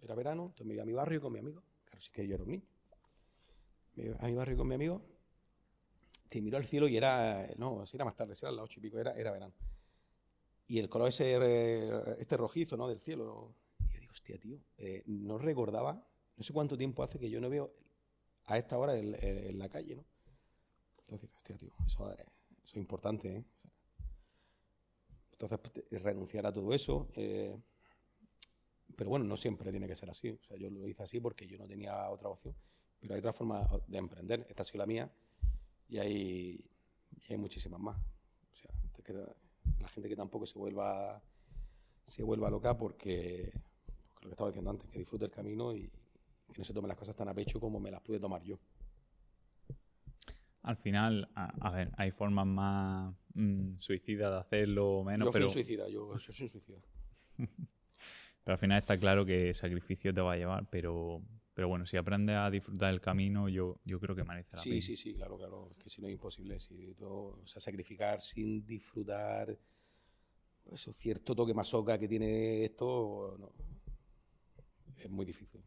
[0.00, 1.62] era verano, entonces me iba a mi barrio con mi amigo
[1.98, 2.66] sí que yo era un niño.
[3.94, 5.02] Me iba a mi barrio con mi amigo,
[6.28, 8.98] te miró al cielo y era, no, era más tarde, era las ocho y pico,
[8.98, 9.54] era, era verano.
[10.68, 12.88] Y el color ese, eh, este rojizo, ¿no?
[12.88, 13.54] Del cielo.
[14.18, 16.04] Y hostia, tío, eh, no recordaba,
[16.36, 17.72] no sé cuánto tiempo hace que yo no veo
[18.46, 20.04] a esta hora en, la calle, ¿no?
[21.00, 22.10] Entonces, hostia, tío, eso,
[22.64, 23.44] es importante, ¿eh?
[25.32, 27.08] Entonces, pues, renunciar a todo eso.
[27.14, 27.56] Eh,
[28.96, 30.30] pero bueno, no siempre tiene que ser así.
[30.30, 32.56] O sea, yo lo hice así porque yo no tenía otra opción.
[32.98, 34.44] Pero hay otra forma de emprender.
[34.48, 35.12] Esta ha sido la mía
[35.88, 36.70] y hay,
[37.28, 37.96] hay muchísimas más.
[38.52, 38.72] O sea,
[39.78, 41.22] la gente que tampoco se vuelva,
[42.04, 43.52] se vuelva loca porque,
[44.22, 45.90] lo que estaba diciendo antes, que disfrute el camino y
[46.52, 48.58] que no se tome las cosas tan a pecho como me las pude tomar yo.
[50.62, 55.26] Al final, a, ver, hay formas más mm, suicidas de hacerlo o menos.
[55.26, 55.46] Yo fui pero...
[55.46, 56.78] un suicida, yo, yo soy un suicida.
[58.44, 61.20] Pero al final está claro que sacrificio te va a llevar, pero,
[61.52, 64.70] pero bueno, si aprendes a disfrutar del camino, yo, yo creo que merece la sí,
[64.70, 64.80] pena.
[64.80, 66.58] Sí, sí, claro, claro, que si no es imposible.
[66.58, 69.54] Si o sea, sacrificar sin disfrutar
[70.72, 73.52] eso cierto toque masoca que tiene esto, no,
[74.98, 75.62] es muy difícil.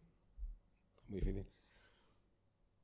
[1.08, 1.46] muy difícil.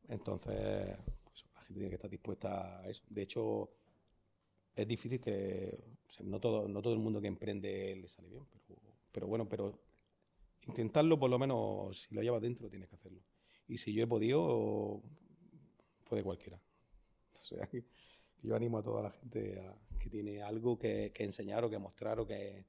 [0.08, 3.04] Entonces, pues, la gente tiene que estar dispuesta a eso.
[3.10, 3.70] De hecho,
[4.76, 5.84] es difícil que
[6.24, 8.46] no todo no todo el mundo que emprende le sale bien
[9.12, 9.78] pero bueno pero
[10.68, 13.22] intentarlo por lo menos, si lo llevas dentro, tienes que hacerlo.
[13.68, 15.02] Y si yo he podido,
[16.04, 16.60] puede cualquiera.
[17.40, 17.70] O sea,
[18.42, 19.64] yo animo a toda la gente
[20.00, 22.66] que tiene algo que, enseñar o que mostrar o que,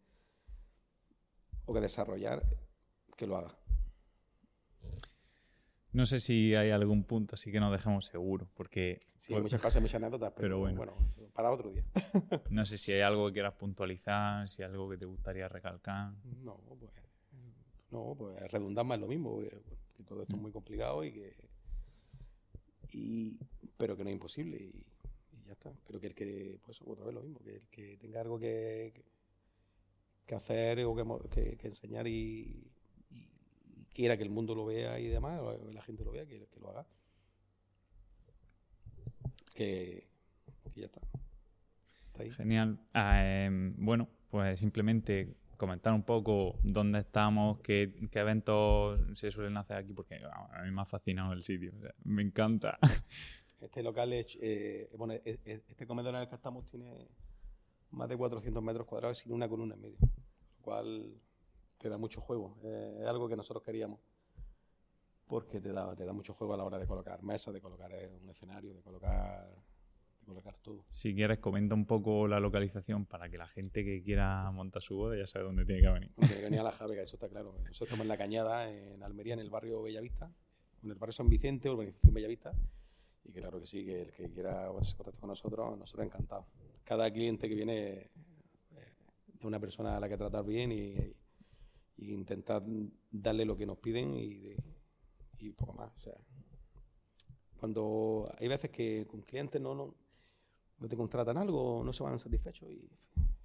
[1.66, 2.44] o que desarrollar,
[3.16, 3.58] que lo haga.
[5.93, 9.01] No sé si hay algún punto así que nos dejemos seguros, porque...
[9.16, 10.76] Sí, hay muchas cosas, muchas anécdotas, pero, bueno.
[10.76, 10.95] bueno.
[11.32, 11.84] para otro día.
[12.51, 16.12] no sé si hay algo que quieras puntualizar, si hay algo que te gustaría recalcar.
[16.43, 16.93] No, pues
[17.91, 19.51] no, pues redundar más lo mismo, que,
[20.05, 20.43] todo esto es mm.
[20.43, 21.36] muy complicado y que.
[22.93, 23.39] Y,
[23.76, 24.84] pero que no es imposible y,
[25.47, 25.72] ya está.
[25.86, 29.05] Pero que el que, pues otra vez lo mismo, que el que tenga algo que,
[30.26, 30.95] que, hacer o
[31.30, 32.70] que, que enseñar y,
[33.99, 35.40] quiera que el mundo lo vea y demás,
[35.72, 36.86] la gente lo vea, que, lo haga.
[39.53, 40.07] Que,
[40.76, 41.01] ya está.
[42.36, 42.78] Genial.
[42.94, 49.78] Ah, em, bueno, pues simplemente comentar un poco dónde estamos, qué, eventos se suelen hacer
[49.78, 51.72] aquí, porque a mí me ha fascinado el sitio,
[52.05, 52.78] me encanta.
[53.61, 57.09] Este local es, eh, bueno, e, e, este comedor en el que estamos tiene
[57.90, 61.20] más de 400 metros cuadrados sin una columna en medio, lo cual
[61.78, 64.00] te da mucho juego, es algo que nosotros queríamos,
[65.26, 67.92] porque te da, te da mucho juego a la hora de colocar mesas, de colocar
[67.92, 69.48] eh, un escenario, de colocar
[70.90, 74.96] si quieres, comenta un poco la localización para que la gente que quiera montar su
[74.96, 76.12] boda ya sabe dónde tiene que venir.
[76.18, 77.52] Tiene que venir a la Javega, eso está claro.
[77.52, 80.30] Nosotros estamos en La Cañada, en Almería, en el barrio Bellavista,
[80.82, 82.52] en el barrio San Vicente, urbanización Bellavista.
[83.24, 86.46] Y claro que sí, que el que quiera ponerse en contacto con nosotros, nosotros encantados.
[86.84, 88.10] cada cliente que viene
[89.34, 90.94] es una persona a la que tratar bien y,
[91.99, 92.62] intentar
[93.11, 94.55] darle lo que nos piden y,
[95.38, 95.92] y poco más.
[97.59, 99.94] Cuando hay veces que con clientes no, no,
[100.78, 102.88] no te contratan algo, no se van satisfechos y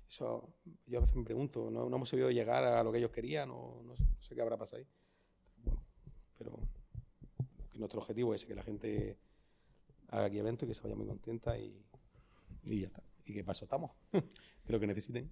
[0.07, 0.53] eso
[0.85, 3.81] yo a veces me pregunto, no, hemos sabido llegar a lo que ellos querían, no,
[3.83, 4.87] no, sé, qué habrá pasado ahí.
[5.63, 5.83] Bueno,
[6.37, 6.59] pero
[7.73, 9.17] nuestro objetivo es que la gente
[10.09, 11.83] haga aquí eventos y que se vaya muy contenta y,
[12.65, 13.03] y ya está.
[13.25, 15.31] Y que paso estamos, que lo que necesiten.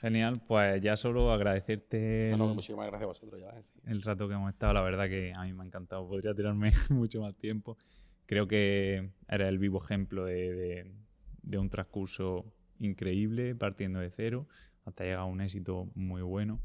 [0.00, 3.52] Genial, pues ya solo agradecerte no, muchísimas gracias a vosotros ya,
[3.90, 6.70] el rato que hemos estado, la verdad que a mí me ha encantado, podría tirarme
[6.90, 7.76] mucho más tiempo.
[8.26, 10.86] Creo que eres el vivo ejemplo de,
[11.42, 12.44] de, un transcurso
[12.78, 14.46] increíble, partiendo de cero,
[14.84, 16.60] hasta llegar a un éxito muy bueno.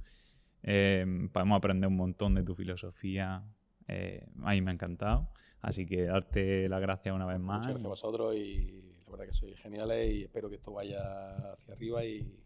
[0.62, 3.44] Eh, podemos aprender un montón de tu filosofía,
[3.88, 5.30] eh, a mí me ha encantado,
[5.60, 7.60] así que darte las gracias una vez más.
[7.60, 11.00] Muchas gracias a vosotros y la verdad que sois geniales y espero que esto vaya
[11.54, 12.43] hacia arriba y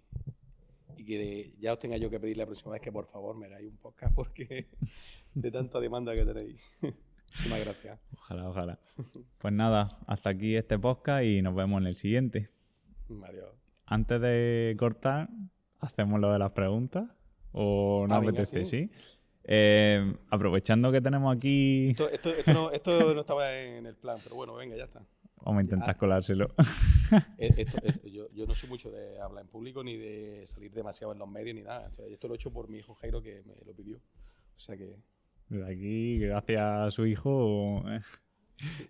[0.97, 3.45] y que ya os tenga yo que pedir la próxima vez que por favor me
[3.45, 4.67] hagáis un podcast porque
[5.33, 6.61] de tanta demanda que tenéis.
[7.27, 7.99] Muchísimas gracias.
[8.13, 8.79] Ojalá, ojalá.
[9.37, 12.49] Pues nada, hasta aquí este podcast y nos vemos en el siguiente.
[13.23, 13.51] Adiós.
[13.85, 15.29] Antes de cortar,
[15.79, 17.09] hacemos lo de las preguntas.
[17.51, 18.65] ¿O no ah, apetece?
[18.65, 18.89] sí.
[19.49, 21.91] Eh, aprovechando que tenemos aquí.
[21.91, 25.05] Esto, esto, no, esto, no, estaba en el plan, pero bueno, venga, ya está.
[25.43, 25.95] Vamos a intentar ah.
[25.95, 26.53] colárselo.
[27.37, 27.65] Eh,
[28.11, 31.29] yo, yo, no soy mucho de hablar en público ni de salir demasiado en los
[31.29, 31.89] medios ni nada.
[32.09, 33.95] esto lo he hecho por mi hijo Jairo que me lo pidió.
[33.95, 34.97] O sea que.
[35.47, 38.01] Desde aquí, gracias a su hijo, eh,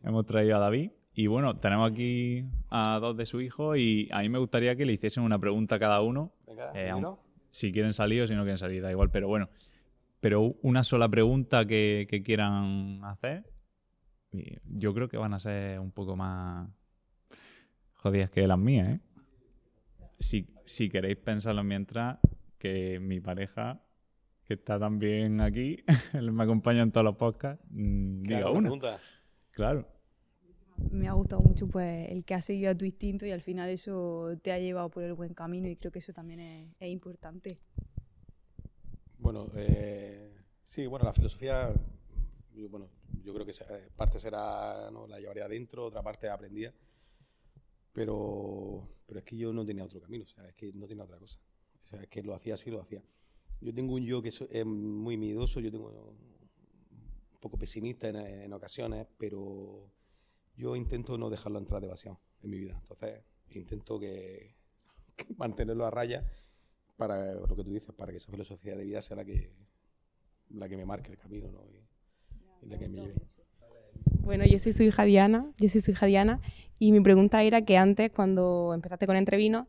[0.03, 0.93] hemos traído a David.
[1.13, 4.87] Y bueno, tenemos aquí a dos de su hijo y a mí me gustaría que
[4.87, 6.33] le hiciesen una pregunta a cada uno.
[6.47, 6.91] Venga, eh,
[7.51, 9.11] si quieren salir o si no quieren salir, da igual.
[9.11, 9.47] Pero bueno,
[10.21, 13.45] pero una sola pregunta que, que quieran hacer
[14.65, 16.69] yo creo que van a ser un poco más
[17.93, 18.99] jodidas que las mías, ¿eh?
[20.19, 22.17] Si, si queréis pensarlo mientras
[22.57, 23.81] que mi pareja,
[24.45, 25.83] que está también aquí,
[26.13, 28.71] me acompaña en todos los podcasts, mm, diga una.
[29.51, 29.87] Claro.
[30.91, 33.69] Me ha gustado mucho pues el que ha seguido a tu instinto y al final
[33.69, 37.59] eso te ha llevado por el buen camino y creo que eso también es, importante.
[39.17, 40.31] Bueno, eh,
[40.65, 41.73] sí, bueno, la filosofía,
[42.69, 42.87] bueno,
[43.27, 43.53] yo creo que
[43.97, 45.05] parte será, ¿no?
[45.05, 46.73] la llevaría adentro, otra parte aprendía.
[47.91, 51.03] Pero, pero es que yo no tenía otro camino, o sea, es que no tenía
[51.03, 51.37] otra cosa.
[51.83, 53.03] O sea, es que lo hacía así, lo hacía.
[53.59, 59.05] Yo tengo un yo que es muy miedoso, yo tengo un poco pesimista en, ocasiones,
[59.17, 59.91] pero
[60.55, 62.77] yo intento no dejarlo entrar demasiado en mi vida.
[62.79, 64.55] Entonces, intento que,
[65.35, 66.25] mantenerlo a raya
[66.95, 69.51] para lo que tú dices, para que esa filosofía de vida sea la que,
[70.51, 71.65] la que me marque el camino, ¿no?
[74.21, 76.41] Bueno, yo soy su hija Diana, yo soy su hija Diana,
[76.79, 79.67] y mi pregunta era que antes, cuando empezaste con Entrevino,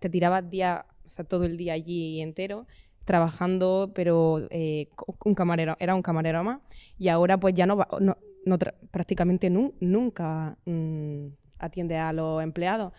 [0.00, 2.66] te tirabas día, o sea, todo el día allí entero,
[3.04, 4.88] trabajando, pero eh,
[5.24, 6.60] un camarero, era un camarero más,
[6.98, 8.58] y ahora pues ya no, no,
[8.90, 11.26] prácticamente nunca mm,
[11.58, 12.92] atiende a los empleados.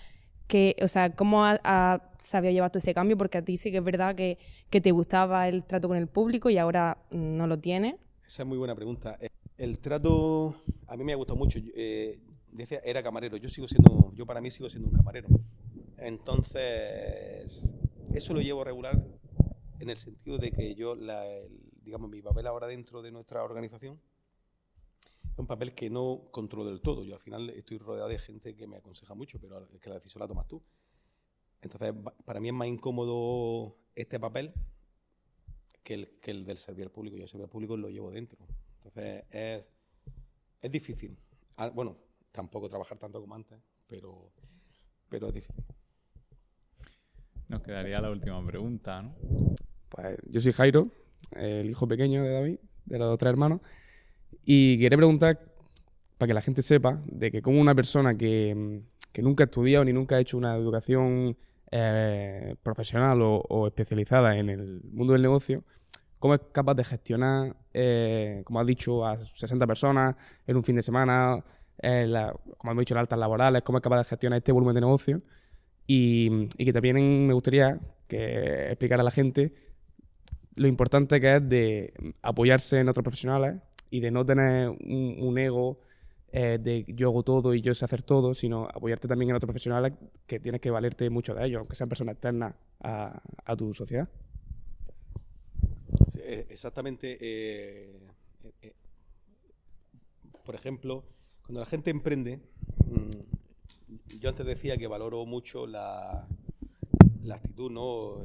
[0.47, 3.17] Que, o sea, ¿cómo has sabido ese cambio?
[3.17, 4.39] Porque a ti sí que es verdad que,
[4.71, 7.95] que te gustaba el trato con el público y ahora mm, no lo tienes.
[8.29, 9.17] Esa es muy buena pregunta.
[9.19, 10.53] Eh, el trato
[10.85, 11.57] a mí me ha gustado mucho.
[11.73, 12.19] Eh,
[12.51, 13.37] decía, era camarero.
[13.37, 15.29] Yo sigo siendo, yo para mí sigo siendo un camarero.
[15.97, 17.63] Entonces,
[18.13, 19.03] eso lo llevo regular
[19.79, 20.95] en el sentido de que yo,
[21.81, 23.99] digamos, mi papel ahora dentro de nuestra organización
[25.31, 27.03] es un papel que no controlo del todo.
[27.03, 29.95] Yo al final estoy rodeado de gente que me aconseja mucho, pero es que la
[29.95, 30.61] decisión la tomas tú.
[31.63, 31.95] Entonces,
[32.25, 34.53] para mí es más incómodo este papel
[35.83, 37.17] que el, que el del servicio público.
[37.17, 38.39] Yo el servicio público lo llevo dentro.
[38.77, 39.63] Entonces es,
[40.61, 41.17] es difícil.
[41.57, 41.97] Ah, bueno,
[42.31, 44.31] tampoco trabajar tanto como antes, pero,
[45.09, 45.63] pero es difícil.
[47.47, 49.15] Nos quedaría la última pregunta, ¿no?
[49.89, 50.91] Pues yo soy Jairo,
[51.31, 53.61] el hijo pequeño de David, de los tres hermanos,
[54.45, 55.39] y quería preguntar,
[56.17, 59.83] para que la gente sepa, de que como una persona que, que nunca ha estudiado
[59.83, 61.35] ni nunca ha hecho una educación
[61.71, 65.63] eh, profesional o, especializada en el mundo del negocio,
[66.17, 70.15] ¿cómo es capaz de gestionar, eh, como has dicho, a 60 personas
[70.47, 71.43] en un fin de semana,
[71.81, 72.11] eh,
[72.57, 75.17] como hemos dicho, las altas laborales, cómo es capaz de gestionar este volumen de negocio?
[75.85, 79.53] Y, que también me gustaría que explicara a la gente
[80.55, 83.55] lo importante que es de apoyarse en otros profesionales
[83.89, 85.79] y de no tener un ego
[86.31, 89.47] eh, de yo hago todo y yo sé hacer todo, sino apoyarte también en otros
[89.47, 89.93] profesionales
[90.27, 94.07] que tienes que valerte mucho de ellos, aunque sean personas externas a, tu sociedad.
[96.17, 97.17] Eh, exactamente.
[97.19, 97.99] Eh,
[100.45, 101.03] por ejemplo,
[101.45, 102.39] cuando la gente emprende,
[102.85, 106.27] mm, yo antes decía que valoro mucho la,
[107.23, 108.21] la actitud, ¿no?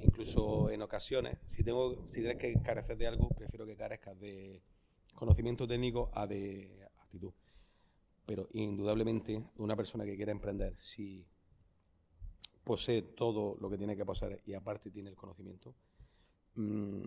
[0.00, 4.62] Incluso en ocasiones, si tengo, si tienes que carecer de algo, prefiero que carezcas de
[5.18, 7.32] conocimiento técnico a de actitud.
[8.24, 11.26] Pero indudablemente, una persona que quiera emprender, si
[12.62, 15.74] posee todo lo que tiene que poseer y aparte tiene el conocimiento,
[16.54, 17.02] mm,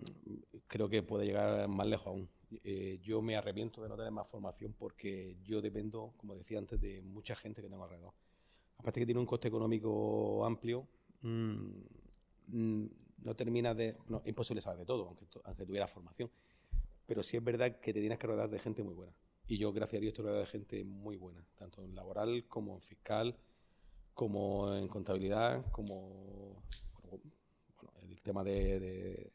[0.66, 2.28] creo que puede llegar más lejos aún.
[2.62, 6.78] Eh, yo me arrepiento de no tener más formación porque yo dependo, como decía antes,
[6.78, 8.12] de mucha gente que tengo alrededor.
[8.76, 10.86] Aparte que tiene un coste económico amplio,
[11.22, 11.80] mm,
[12.48, 12.86] mm,
[13.24, 13.96] no termina de...
[14.08, 16.30] No, es imposible saber de todo, aunque, aunque tuviera formación.
[17.06, 19.14] Pero sí es verdad que te tienes que rodear de gente muy buena.
[19.46, 22.74] Y yo, gracias a Dios, estoy rodeado de gente muy buena, tanto en laboral como
[22.74, 23.36] en fiscal,
[24.14, 26.62] como en contabilidad, como...
[27.02, 27.22] Bueno,
[28.08, 29.32] el tema de,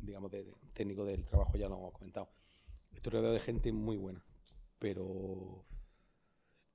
[0.00, 2.28] digamos, de, técnico del trabajo ya lo hemos comentado.
[2.92, 4.24] Estoy rodeado de gente muy buena,
[4.78, 5.64] pero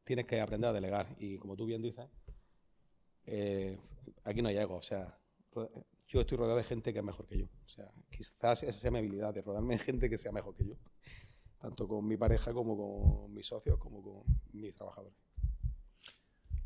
[0.03, 1.07] tienes que aprender a delegar.
[1.19, 2.07] Y como tú bien dices,
[3.25, 3.79] eh,
[4.23, 4.75] aquí no hay ego.
[4.75, 5.17] O sea,
[6.07, 7.45] yo estoy rodeado de gente que es mejor que yo.
[7.45, 10.67] O sea, quizás esa sea mi habilidad, de rodearme de gente que sea mejor que
[10.67, 10.75] yo.
[11.59, 15.17] Tanto con mi pareja como con mis socios, como con mis trabajadores.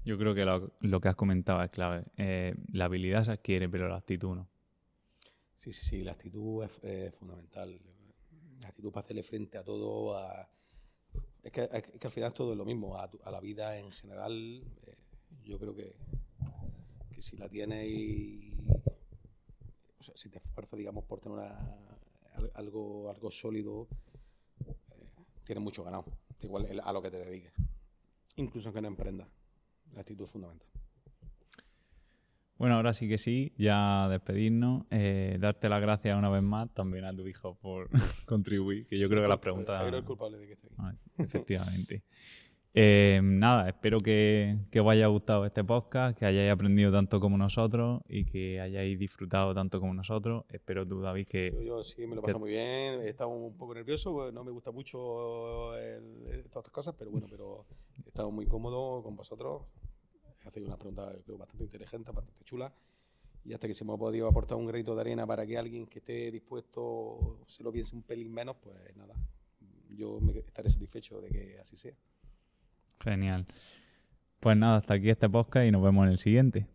[0.03, 2.05] Yo creo que lo, lo que has comentado es clave.
[2.15, 4.49] Eh, la habilidad se adquiere, pero la actitud no.
[5.53, 7.79] Sí, sí, sí, la actitud es, es fundamental.
[8.61, 10.49] La actitud para hacerle frente a todo, a...
[11.43, 14.63] Es que, es que al final todo es lo mismo, a, la vida en general.
[14.85, 14.97] eh,
[15.43, 15.95] yo creo que,
[17.13, 18.53] que si la tienes y...
[19.99, 21.97] O sea, si te esfuerzas, digamos, por tener una-
[22.55, 23.87] algo, algo sólido,
[24.65, 24.75] eh,
[25.43, 26.05] tienes mucho ganado.
[26.41, 27.53] Igual el- a lo que te dediques.
[28.35, 29.27] Incluso aunque no emprendas.
[29.93, 30.67] La actitud es fundamental.
[32.57, 34.85] Bueno, ahora sí que sí, ya despedirnos.
[34.89, 37.89] eh, darte las gracias una vez más también a tu hijo por
[38.27, 39.83] contribuir, que yo creo que las preguntas...
[39.87, 40.75] Es el culpable de que esté aquí.
[40.79, 42.03] Ah, Efectivamente.
[42.79, 47.35] Eh, nada, espero que, que os haya gustado este podcast, que hayáis aprendido tanto como
[47.35, 50.45] nosotros y que hayáis disfrutado tanto como nosotros.
[50.49, 51.49] Espero tú, David, que...
[51.51, 54.43] Yo, yo sí me lo paso muy bien, he estado un poco nervioso, pues, no
[54.43, 56.21] me gusta mucho el-
[56.51, 57.65] todas estas cosas, pero bueno, pero
[58.05, 59.63] he estado muy cómodo con vosotros.
[60.45, 62.71] Hacéis unas preguntas creo, bastante inteligentes, bastante chulas.
[63.43, 65.87] Y hasta que se me ha podido aportar un granito de arena para que alguien
[65.87, 69.15] que esté dispuesto se lo piense un pelín menos, pues nada,
[69.89, 71.95] yo me estaré satisfecho de que así sea.
[72.99, 73.45] Genial.
[74.39, 76.67] Pues nada, hasta aquí este podcast y nos vemos en el siguiente.